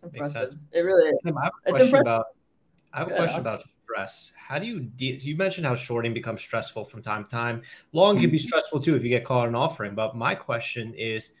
[0.02, 0.58] It's impressive.
[0.72, 1.20] It really is.
[1.22, 2.06] Tim, I have a it's impressive.
[2.06, 2.26] about.
[2.92, 4.32] I have a question about stress.
[4.36, 7.62] How do you de- you mentioned how shorting becomes stressful from time to time.
[7.92, 8.46] Long can be mm-hmm.
[8.46, 9.94] stressful too if you get caught in an offering.
[9.94, 11.34] But my question is,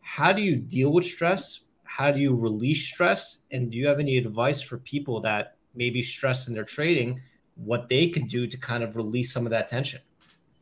[0.00, 1.60] how do you deal with stress?
[1.84, 3.38] How do you release stress?
[3.50, 7.20] And do you have any advice for people that may be stressed in their trading?
[7.56, 10.00] What they could do to kind of release some of that tension?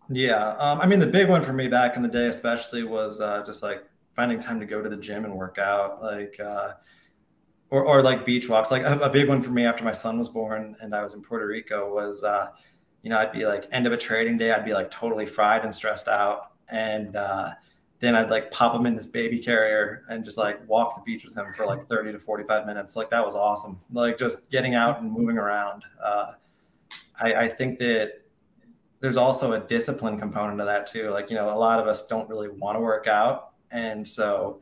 [0.08, 3.20] Yeah, um, I mean the big one for me back in the day, especially, was
[3.20, 6.02] uh, just like finding time to go to the gym and work out.
[6.02, 6.72] Like uh,
[7.72, 8.70] or, or like beach walks.
[8.70, 11.14] Like a, a, big one for me after my son was born and I was
[11.14, 12.48] in Puerto Rico was, uh,
[13.02, 15.64] you know, I'd be like end of a trading day, I'd be like totally fried
[15.64, 16.52] and stressed out.
[16.68, 17.52] And uh,
[18.00, 21.24] then I'd like pop him in this baby carrier and just like walk the beach
[21.24, 22.94] with him for like 30 to 45 minutes.
[22.94, 23.80] Like that was awesome.
[23.90, 25.82] Like just getting out and moving around.
[26.04, 26.32] Uh,
[27.18, 28.20] I, I think that
[29.00, 31.08] there's also a discipline component to that too.
[31.08, 33.52] Like, you know, a lot of us don't really want to work out.
[33.70, 34.60] And so,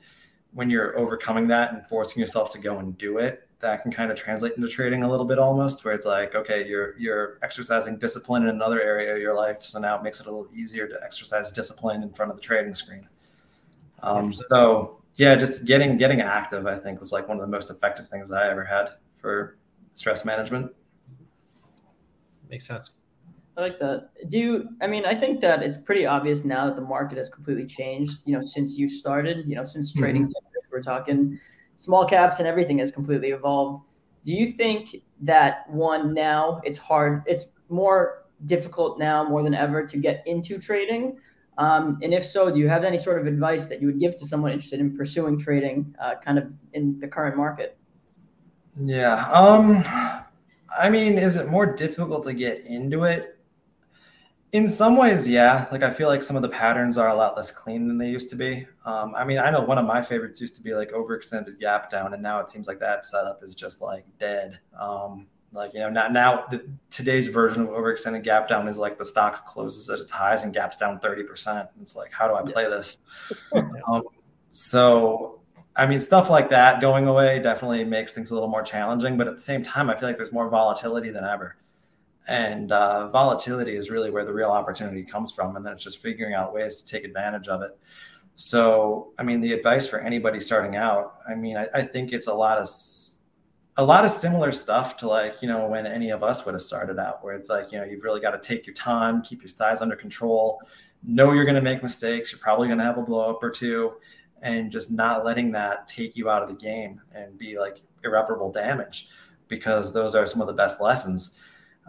[0.53, 4.11] when you're overcoming that and forcing yourself to go and do it, that can kind
[4.11, 7.99] of translate into trading a little bit almost where it's like okay you're you're exercising
[7.99, 10.89] discipline in another area of your life so now it makes it a little easier
[10.89, 13.07] to exercise discipline in front of the trading screen.
[14.03, 17.69] Um, so yeah just getting getting active i think was like one of the most
[17.69, 19.59] effective things i ever had for
[19.95, 20.73] stress management.
[22.49, 22.93] Makes sense
[23.61, 24.09] I like that.
[24.31, 27.29] Do you, I mean, I think that it's pretty obvious now that the market has
[27.29, 30.01] completely changed, you know, since you started, you know, since mm-hmm.
[30.01, 30.59] trading, mm-hmm.
[30.73, 31.39] we're talking
[31.77, 33.85] small caps and everything has completely evolved.
[34.25, 39.87] Do you think that one now it's hard, it's more difficult now more than ever
[39.87, 41.19] to get into trading?
[41.59, 44.17] Um, and if so, do you have any sort of advice that you would give
[44.17, 47.77] to someone interested in pursuing trading uh, kind of in the current market?
[48.83, 49.29] Yeah.
[49.31, 49.83] Um,
[50.79, 53.37] I mean, is it more difficult to get into it?
[54.53, 55.67] In some ways, yeah.
[55.71, 58.09] Like I feel like some of the patterns are a lot less clean than they
[58.09, 58.67] used to be.
[58.85, 61.89] Um, I mean, I know one of my favorites used to be like overextended gap
[61.89, 64.59] down, and now it seems like that setup is just like dead.
[64.79, 68.99] Um, like you know, not now the, today's version of overextended gap down is like
[68.99, 71.69] the stock closes at its highs and gaps down thirty percent.
[71.81, 73.01] It's like, how do I play this?
[73.87, 74.03] um,
[74.51, 75.41] so,
[75.77, 79.17] I mean, stuff like that going away definitely makes things a little more challenging.
[79.17, 81.57] But at the same time, I feel like there's more volatility than ever
[82.31, 85.99] and uh, volatility is really where the real opportunity comes from and then it's just
[85.99, 87.79] figuring out ways to take advantage of it.
[88.37, 92.27] So i mean the advice for anybody starting out i mean i, I think it's
[92.27, 92.69] a lot of
[93.77, 96.63] a lot of similar stuff to like you know when any of us would have
[96.63, 99.43] started out where it's like you know you've really got to take your time keep
[99.43, 100.61] your size under control
[101.03, 103.51] know you're going to make mistakes you're probably going to have a blow up or
[103.51, 103.93] two
[104.43, 108.51] and just not letting that take you out of the game and be like irreparable
[108.51, 109.09] damage
[109.49, 111.33] because those are some of the best lessons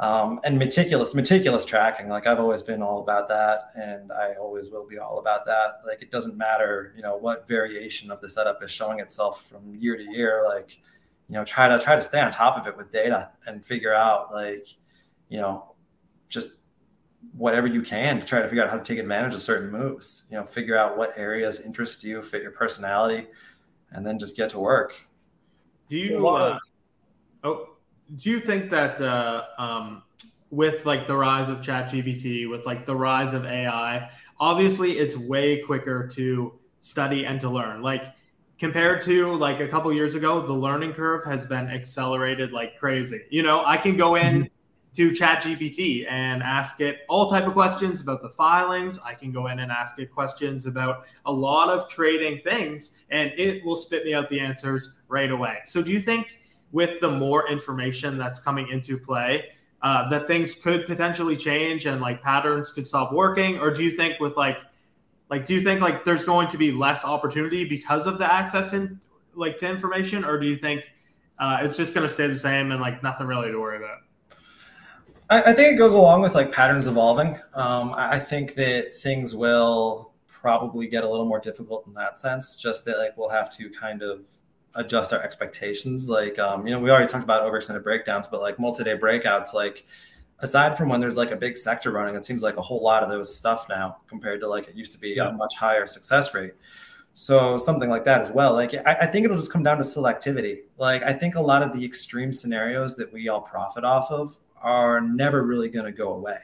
[0.02, 4.70] um, and meticulous meticulous tracking like i've always been all about that and i always
[4.70, 5.80] will be all about that.
[5.86, 9.74] Like it doesn't matter you know what variation of the setup is showing itself from
[9.76, 10.80] year to year like
[11.30, 13.94] you know try to try to stay on top of it with data and figure
[13.94, 14.68] out like
[15.30, 15.74] you know
[16.28, 16.50] just
[17.34, 20.26] whatever you can to try to figure out how to take advantage of certain moves.
[20.30, 23.28] You know figure out what areas interest you fit your personality
[23.92, 25.02] and then just get to work.
[25.90, 26.60] Do you uh,
[27.44, 27.70] oh
[28.18, 30.04] do you think that uh, um,
[30.50, 34.10] with like the rise of ChatGPT, with like the rise of AI,
[34.40, 37.82] obviously it's way quicker to study and to learn.
[37.82, 38.14] Like
[38.60, 43.22] compared to like a couple years ago, the learning curve has been accelerated like crazy.
[43.30, 44.44] You know, I can go in.
[44.44, 44.46] Mm-hmm.
[44.96, 49.00] To ChatGPT and ask it all type of questions about the filings.
[49.06, 53.32] I can go in and ask it questions about a lot of trading things, and
[53.38, 55.60] it will spit me out the answers right away.
[55.64, 56.41] So, do you think
[56.72, 59.50] with the more information that's coming into play
[59.82, 63.60] uh, that things could potentially change and like patterns could stop working?
[63.60, 64.60] Or do you think with like
[65.30, 68.74] like do you think like there's going to be less opportunity because of the access
[68.74, 69.00] in
[69.34, 70.24] like to information?
[70.24, 70.84] Or do you think
[71.40, 74.00] uh, it's just going to stay the same and like nothing really to worry about?
[75.30, 77.40] I, I think it goes along with like patterns evolving.
[77.56, 82.58] Um, I think that things will probably get a little more difficult in that sense
[82.58, 84.26] just that like we'll have to kind of
[84.76, 86.10] adjust our expectations.
[86.10, 89.86] Like, um, you know, we already talked about overextended breakdowns, but like multi-day breakouts, like
[90.40, 93.04] aside from when there's like a big sector running, it seems like a whole lot
[93.04, 95.30] of those stuff now compared to like it used to be yeah.
[95.30, 96.54] a much higher success rate.
[97.14, 98.54] So something like that as well.
[98.54, 100.62] Like I, I, think it'll just come down to selectivity.
[100.78, 104.36] Like I think a lot of the extreme scenarios that we all profit off of
[104.62, 106.40] are never really going to go away.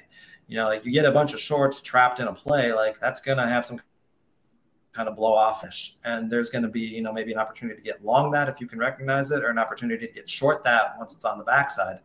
[0.47, 3.21] You know, like you get a bunch of shorts trapped in a play, like that's
[3.21, 3.79] going to have some
[4.97, 5.95] kind of blow offish.
[6.03, 8.59] And there's going to be, you know, maybe an opportunity to get long that if
[8.59, 11.43] you can recognize it, or an opportunity to get short that once it's on the
[11.43, 11.99] backside.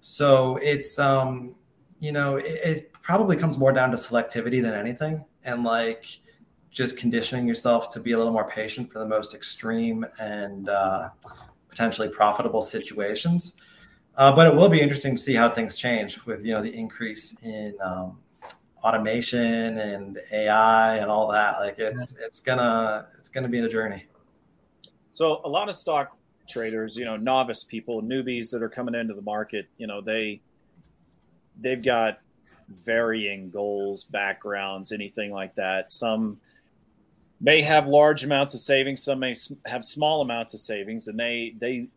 [0.00, 1.54] So it's, um,
[2.00, 6.06] you know, it, it probably comes more down to selectivity than anything, and like
[6.70, 11.10] just conditioning yourself to be a little more patient for the most extreme and uh,
[11.68, 13.56] potentially profitable situations.
[14.16, 16.74] Uh, but it will be interesting to see how things change with you know the
[16.74, 18.18] increase in um,
[18.82, 21.60] automation and AI and all that.
[21.60, 24.06] Like it's it's gonna it's gonna be a journey.
[25.10, 26.16] So a lot of stock
[26.48, 30.40] traders, you know, novice people, newbies that are coming into the market, you know, they
[31.60, 32.20] they've got
[32.82, 35.90] varying goals, backgrounds, anything like that.
[35.90, 36.40] Some
[37.40, 39.34] may have large amounts of savings, some may
[39.66, 41.88] have small amounts of savings, and they they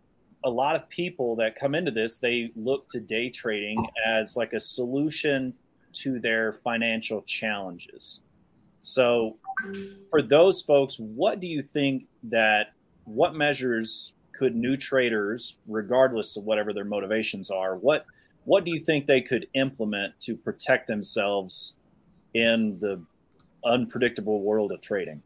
[0.46, 4.52] a lot of people that come into this, they look to day trading as like
[4.52, 5.54] a solution
[5.94, 8.22] to their financial challenges.
[8.82, 9.38] So,
[10.10, 12.74] for those folks, what do you think that
[13.06, 18.06] what measures could new traders, regardless of whatever their motivations are, what
[18.46, 21.76] what do you think they could implement to protect themselves
[22.34, 23.02] in the
[23.66, 25.22] unpredictable world of trading?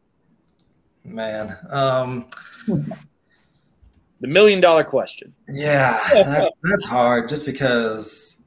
[1.04, 2.26] Man, um,
[2.66, 5.34] the million dollar question.
[5.48, 8.37] Yeah, that's, that's hard just because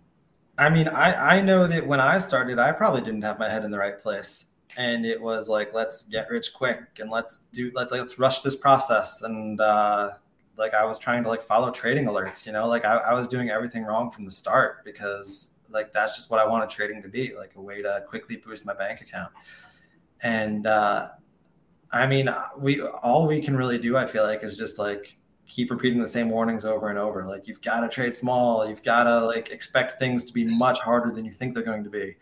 [0.61, 3.65] I mean, I, I know that when I started, I probably didn't have my head
[3.65, 4.45] in the right place.
[4.77, 8.55] And it was like, let's get rich quick and let's do, let, let's rush this
[8.55, 9.23] process.
[9.23, 10.11] And uh,
[10.57, 13.27] like I was trying to like follow trading alerts, you know, like I, I was
[13.27, 17.09] doing everything wrong from the start because like that's just what I wanted trading to
[17.09, 19.31] be like a way to quickly boost my bank account.
[20.21, 21.07] And uh,
[21.91, 25.17] I mean, we all we can really do, I feel like, is just like
[25.51, 27.25] keep repeating the same warnings over and over.
[27.25, 28.67] Like you've got to trade small.
[28.67, 31.83] You've got to like expect things to be much harder than you think they're going
[31.83, 32.15] to be.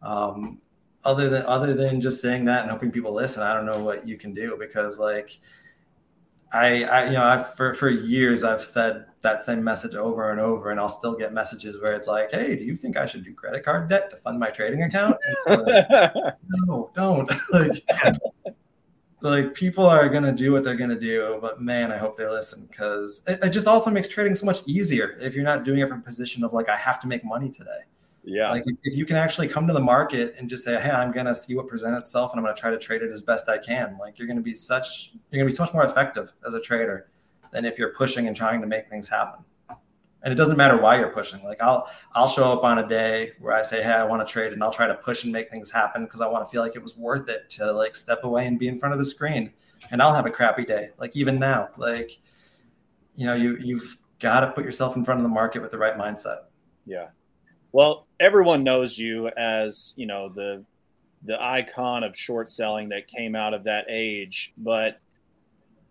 [0.00, 0.58] Um,
[1.04, 4.06] other than other than just saying that and hoping people listen, I don't know what
[4.06, 5.40] you can do because like
[6.52, 10.40] I, I you know, I've for, for years I've said that same message over and
[10.40, 13.24] over, and I'll still get messages where it's like, "Hey, do you think I should
[13.24, 15.16] do credit card debt to fund my trading account?"
[15.46, 15.84] Like,
[16.66, 17.30] no, don't.
[17.52, 17.84] like,
[19.20, 22.66] like people are gonna do what they're gonna do, but man, I hope they listen
[22.70, 25.88] because it, it just also makes trading so much easier if you're not doing it
[25.88, 27.80] from a position of like I have to make money today.
[28.24, 28.50] yeah.
[28.50, 31.12] Like if, if you can actually come to the market and just say, "Hey, I'm
[31.12, 33.58] gonna see what presents itself, and I'm gonna try to trade it as best I
[33.58, 36.60] can," like you're gonna be such you're gonna be so much more effective as a
[36.60, 37.10] trader
[37.52, 39.44] than if you're pushing and trying to make things happen.
[40.22, 41.42] And it doesn't matter why you're pushing.
[41.44, 44.30] Like I'll I'll show up on a day where I say, "Hey, I want to
[44.30, 46.60] trade," and I'll try to push and make things happen because I want to feel
[46.60, 49.04] like it was worth it to like step away and be in front of the
[49.04, 49.52] screen.
[49.92, 52.18] And I'll have a crappy day, like even now, like
[53.14, 55.78] you know, you you've got to put yourself in front of the market with the
[55.78, 56.44] right mindset.
[56.84, 57.08] Yeah.
[57.72, 60.64] Well, everyone knows you as, you know, the
[61.24, 65.00] the icon of short selling that came out of that age, but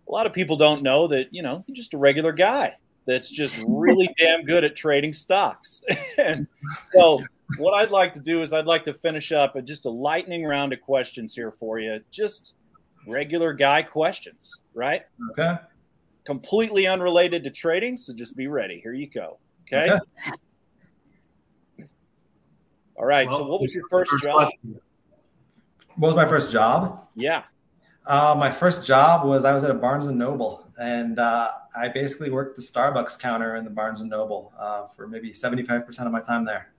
[0.08, 2.74] a lot of people don't know that, you know, you're just a regular guy
[3.08, 5.82] that's just really damn good at trading stocks.
[6.18, 6.46] and
[6.92, 7.22] so
[7.56, 10.44] what I'd like to do is I'd like to finish up at just a lightning
[10.44, 12.00] round of questions here for you.
[12.10, 12.56] Just
[13.06, 15.02] regular guy questions, right?
[15.30, 15.54] Okay.
[16.26, 18.78] Completely unrelated to trading, so just be ready.
[18.82, 19.38] Here you go.
[19.66, 19.90] Okay.
[19.90, 21.88] Okay.
[22.94, 23.30] All right.
[23.30, 24.34] so what was your first job?
[24.34, 24.80] question.
[25.96, 27.08] What was my first job?
[27.14, 27.44] Yeah.
[28.06, 31.88] Uh, my first job was I was at a Barnes and Noble, and uh, I
[31.88, 35.84] basically worked the Starbucks counter in the Barnes and Noble uh, for maybe seventy five
[35.84, 36.72] percent of my time there.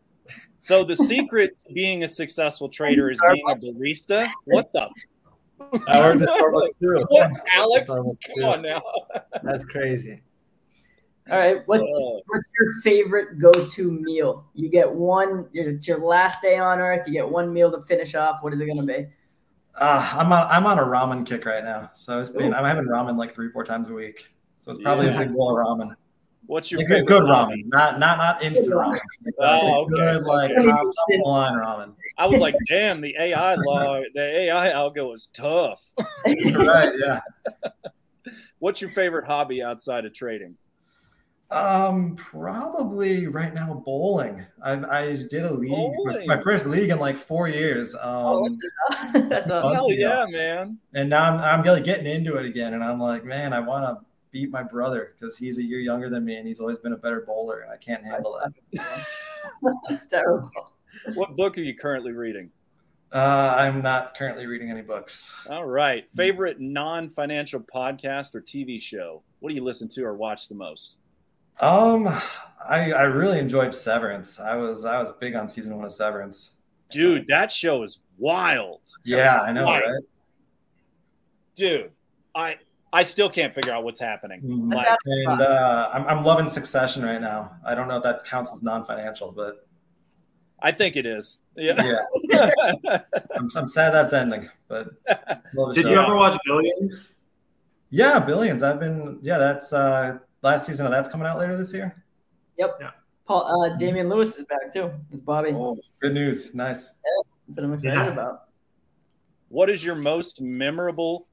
[0.58, 4.28] So the secret to being a successful trader is being a barista.
[4.46, 4.90] What the?
[5.88, 7.06] I worked at Starbucks too.
[7.10, 7.92] What, Alex?
[7.92, 8.82] Starbucks, Come on now.
[9.44, 10.22] That's crazy.
[11.30, 12.20] All right, what's Uh.
[12.28, 14.46] what's your favorite go-to meal?
[14.56, 15.48] You get one.
[15.54, 17.06] It's your last day on Earth.
[17.06, 18.42] You get one meal to finish off.
[18.42, 19.08] What is it gonna be?
[19.76, 22.56] Uh, I'm on I'm on a ramen kick right now, so it's been Ooh.
[22.56, 24.28] I'm having ramen like three four times a week.
[24.58, 25.16] So it's probably Yeah.
[25.16, 25.96] a big bowl of ramen.
[26.46, 28.98] What's your Like, favorite good ramen, not not not instant ramen.
[28.98, 29.32] ramen.
[29.40, 29.96] Oh, okay.
[29.96, 30.64] Good like Okay.
[30.66, 31.94] top, top of the line ramen.
[32.18, 35.82] I was like, damn, the AI law, the AI algo is tough.
[36.28, 37.20] right, yeah.
[38.60, 40.58] What's your favorite hobby outside of trading?
[41.52, 44.46] Um, probably right now bowling.
[44.62, 46.28] I I did a league, Bowling.
[46.28, 47.96] my first league in like four years.
[48.02, 48.60] Oh, Um,
[49.30, 50.78] That's a, Hell yeah, man.
[50.94, 53.84] and now I'm I'm really getting into it again, and I'm like, man, I want
[53.84, 56.94] to beat my brother because he's a year younger than me, and he's always been
[56.94, 60.00] a better bowler, and I can't handle that.
[60.10, 60.52] terrible.
[61.16, 62.52] What book are you currently reading?
[63.12, 65.34] Uh, I'm not currently reading any books.
[65.50, 66.08] All right.
[66.12, 69.24] Favorite non financial podcast or TV show?
[69.40, 71.00] What do you listen to or watch the most?
[71.60, 72.08] Um,
[72.68, 74.40] I I really enjoyed Severance.
[74.40, 76.52] I was I was big on season one of Severance.
[76.90, 78.82] Dude, that show is wild.
[79.04, 79.84] Yeah, I know, Right.
[79.86, 80.04] right?
[81.56, 81.92] Dude,
[82.36, 82.58] I
[82.92, 84.42] I still can't figure out what's happening.
[84.42, 84.74] Mhm.
[84.74, 87.52] Like, And uh, I'm I'm loving Succession right now.
[87.66, 89.68] I don't know if that counts as non-financial, but
[90.62, 91.38] I think it is.
[91.56, 92.00] Yeah.
[92.24, 92.50] yeah,
[93.36, 94.50] I'm, I'm sad that's ending.
[94.68, 94.90] But
[95.54, 95.90] love Did show.
[95.90, 97.16] you ever watch Billions?
[97.90, 98.64] Yeah, Billions.
[98.64, 99.20] I've been.
[99.22, 102.04] Yeah, that's uh last season of that's coming out later this year.
[102.58, 102.78] Yep.
[102.82, 102.92] Yeah.
[103.28, 104.92] Paul, uh, Damian Lewis is back too.
[105.12, 105.52] It's Bobby.
[105.54, 106.54] Oh, good news.
[106.56, 106.88] Nice.
[106.90, 108.08] That's what I'm excited Yeah.
[108.14, 108.46] about.
[109.50, 111.28] what is your most memorable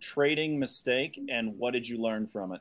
[0.00, 2.60] trading mistake and what did you learn from it?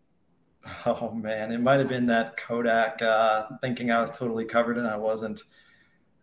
[0.85, 4.87] Oh man, it might have been that Kodak uh, thinking I was totally covered and
[4.87, 5.43] I wasn't.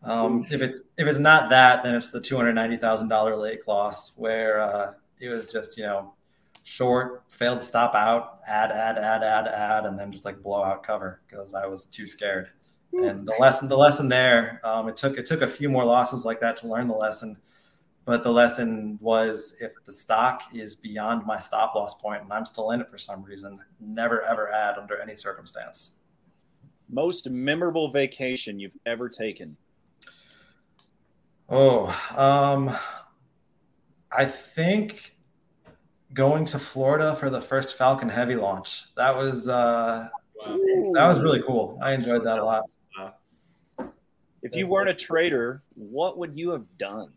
[0.03, 3.37] Um, if it's if it's not that, then it's the two hundred ninety thousand dollar
[3.37, 6.15] lake loss where uh, it was just you know
[6.71, 10.63] short, failed to stop out, add, add, add, add, add, and then just like blow
[10.63, 12.49] out cover because I was too scared.
[12.93, 16.25] And the lesson the lesson there, um, it took it took a few more losses
[16.25, 17.37] like that to learn the lesson.
[18.05, 22.47] But the lesson was if the stock is beyond my stop loss point and I'm
[22.47, 25.97] still in it for some reason, never ever add under any circumstance.
[26.89, 29.57] Most memorable vacation you've ever taken?
[31.49, 32.77] Oh, um,
[34.13, 35.17] I think
[36.15, 38.83] going to Florida for the first Falcon Heavy launch.
[38.97, 40.09] That was uh,
[40.45, 41.79] that was really cool.
[41.83, 42.65] I enjoyed that a lot.
[44.43, 47.11] If you weren't a trader, what would you have done?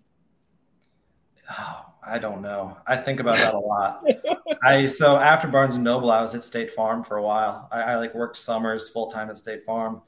[1.49, 2.77] Oh, I don't know.
[2.85, 4.03] I think about that a lot.
[4.63, 7.69] I so after Barnes and Noble, I was at State Farm for a while.
[7.71, 10.01] I, I like worked summers full time at State Farm,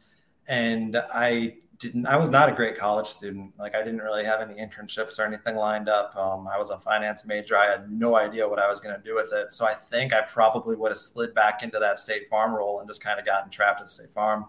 [0.45, 2.05] and I didn't.
[2.05, 3.53] I was not a great college student.
[3.57, 6.15] Like I didn't really have any internships or anything lined up.
[6.15, 7.57] Um, I was a finance major.
[7.57, 9.53] I had no idea what I was going to do with it.
[9.53, 12.87] So I think I probably would have slid back into that State Farm role and
[12.87, 14.45] just kind of gotten trapped at State Farm.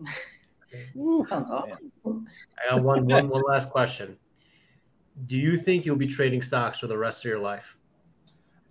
[1.28, 1.92] Sounds awesome.
[2.04, 4.16] I got one, one, one last question.
[5.26, 7.76] Do you think you'll be trading stocks for the rest of your life?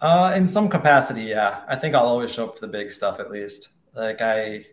[0.01, 1.61] Uh, in some capacity, yeah.
[1.67, 3.69] I think I'll always show up for the big stuff at least.
[3.95, 4.65] Like I,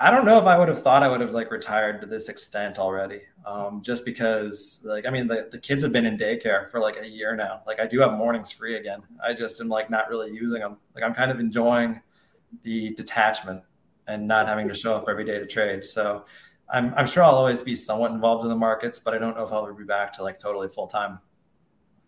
[0.00, 2.28] I don't know if I would have thought I would have like retired to this
[2.28, 3.20] extent already.
[3.46, 7.00] Um, just because like I mean the, the kids have been in daycare for like
[7.00, 7.62] a year now.
[7.66, 9.02] Like I do have mornings free again.
[9.24, 10.78] I just am like not really using them.
[10.94, 12.00] Like I'm kind of enjoying
[12.62, 13.62] the detachment
[14.06, 15.84] and not having to show up every day to trade.
[15.84, 16.24] So
[16.68, 19.44] I'm I'm sure I'll always be somewhat involved in the markets, but I don't know
[19.44, 21.20] if I'll ever be back to like totally full time.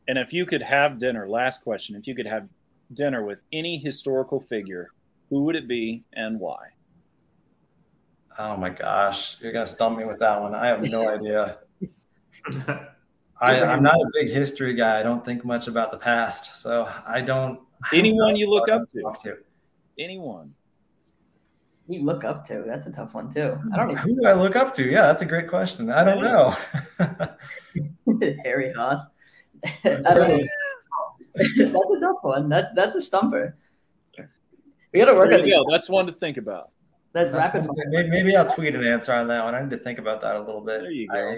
[0.09, 2.49] And if you could have dinner, last question, if you could have
[2.93, 4.89] dinner with any historical figure,
[5.31, 6.76] who would it be and why?
[8.39, 10.55] Oh my gosh, you're gonna stump me with that one.
[10.55, 11.59] I have no idea.
[13.41, 15.01] I, I'm not a big history guy.
[15.01, 17.61] I don't think much about the past, so I don't.
[17.93, 19.03] I Anyone don't you look up to?
[19.03, 19.37] talk to.
[19.99, 20.55] Anyone?
[21.89, 22.65] You look up to.
[22.67, 23.59] That's a tough one too.
[23.73, 24.91] I don't Who do I look up to?
[24.91, 25.91] Yeah, that's a great question.
[25.91, 26.57] I don't know.
[28.45, 29.01] Harry Haas.
[29.85, 30.47] I don't
[31.37, 32.49] that's a tough one.
[32.49, 33.57] That's that's a stumper.
[34.93, 35.71] We got to work There on you the, go.
[35.71, 36.71] That's one to think about.
[37.17, 37.87] That's That's rapid fire.
[37.89, 39.55] maybe, maybe I'll tweet an answer on that one.
[39.55, 40.83] I need to think about that a little bit.
[40.83, 41.37] There you I, go.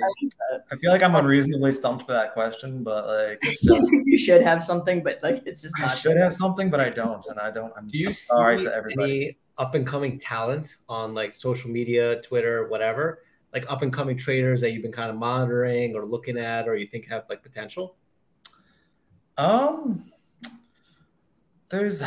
[0.73, 4.19] I feel like I'm unreasonably stumped by that question, but like it's You just you
[4.19, 5.97] should have something, but like it's just I not.
[5.97, 7.73] should have something, but I don't, and I don't.
[7.77, 9.23] I'm, Do you I'm sorry see to everybody.
[9.27, 13.23] any up and coming talent on like social media, Twitter, whatever?
[13.55, 16.77] Like up and coming traders that you've been kind of monitoring or looking at, or
[16.77, 17.97] you think have like potential?
[19.37, 20.05] Um,
[21.69, 22.03] there's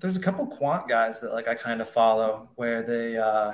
[0.00, 3.52] there's a couple quant guys that like I kind of follow where they uh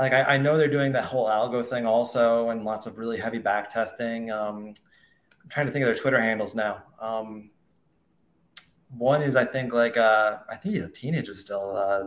[0.00, 3.18] like I, I know they're doing that whole algo thing also and lots of really
[3.18, 4.30] heavy back testing.
[4.30, 4.74] Um,
[5.42, 6.82] I'm trying to think of their Twitter handles now.
[6.98, 7.50] Um,
[8.96, 11.76] one is I think like uh I think he's a teenager still.
[11.76, 12.04] Uh,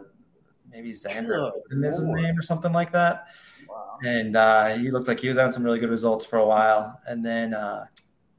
[0.69, 3.28] maybe Xander is his name or something like that
[3.69, 3.97] Wow.
[4.03, 6.99] and uh, he looked like he was having some really good results for a while.
[7.07, 7.86] And then uh,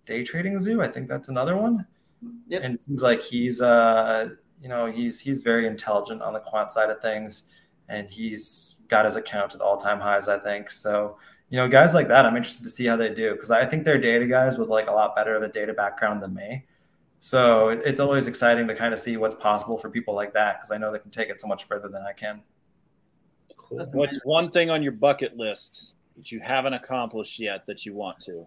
[0.04, 1.86] Day Trading Zoo, I think that's another one.
[2.48, 2.62] Yep.
[2.64, 6.72] And it seems like he's, uh, you know, he's he's very intelligent on the quant
[6.72, 7.44] side of things,
[7.88, 10.70] and he's got his account at all time highs, I think.
[10.70, 11.18] So,
[11.50, 13.84] you know, guys like that, I'm interested to see how they do because I think
[13.84, 16.64] they're data guys with like a lot better of a data background than me.
[17.20, 20.70] So it's always exciting to kind of see what's possible for people like that because
[20.70, 22.42] I know they can take it so much further than I can.
[23.56, 23.84] Cool.
[23.94, 28.20] What's one thing on your bucket list that you haven't accomplished yet that you want
[28.20, 28.46] to?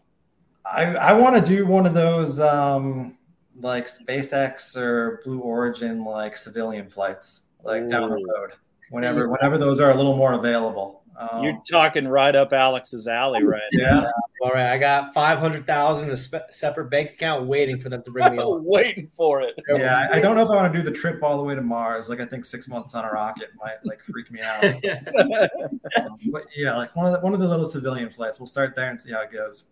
[0.65, 3.17] I, I want to do one of those um,
[3.61, 8.51] like SpaceX or Blue Origin like civilian flights like down the road
[8.89, 10.97] whenever whenever those are a little more available.
[11.17, 13.61] Um, You're talking right up Alex's alley, right?
[13.73, 14.05] yeah,
[14.41, 17.89] All right, I got five hundred thousand in a spe- separate bank account waiting for
[17.89, 18.63] them to bring me on.
[18.63, 19.53] Waiting for it.
[19.67, 20.07] yeah.
[20.09, 21.61] I, I don't know if I want to do the trip all the way to
[21.61, 22.07] Mars.
[22.07, 24.63] Like I think six months on a rocket might like freak me out.
[25.97, 28.39] Um, but yeah, like one of the, one of the little civilian flights.
[28.39, 29.65] We'll start there and see how it goes.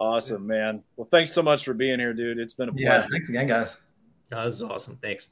[0.00, 0.82] Awesome, man.
[0.96, 2.38] Well, thanks so much for being here, dude.
[2.38, 2.86] It's been a pleasure.
[2.86, 3.78] Yeah, thanks again, guys.
[4.32, 4.98] Oh, this is awesome.
[5.00, 5.28] Thanks.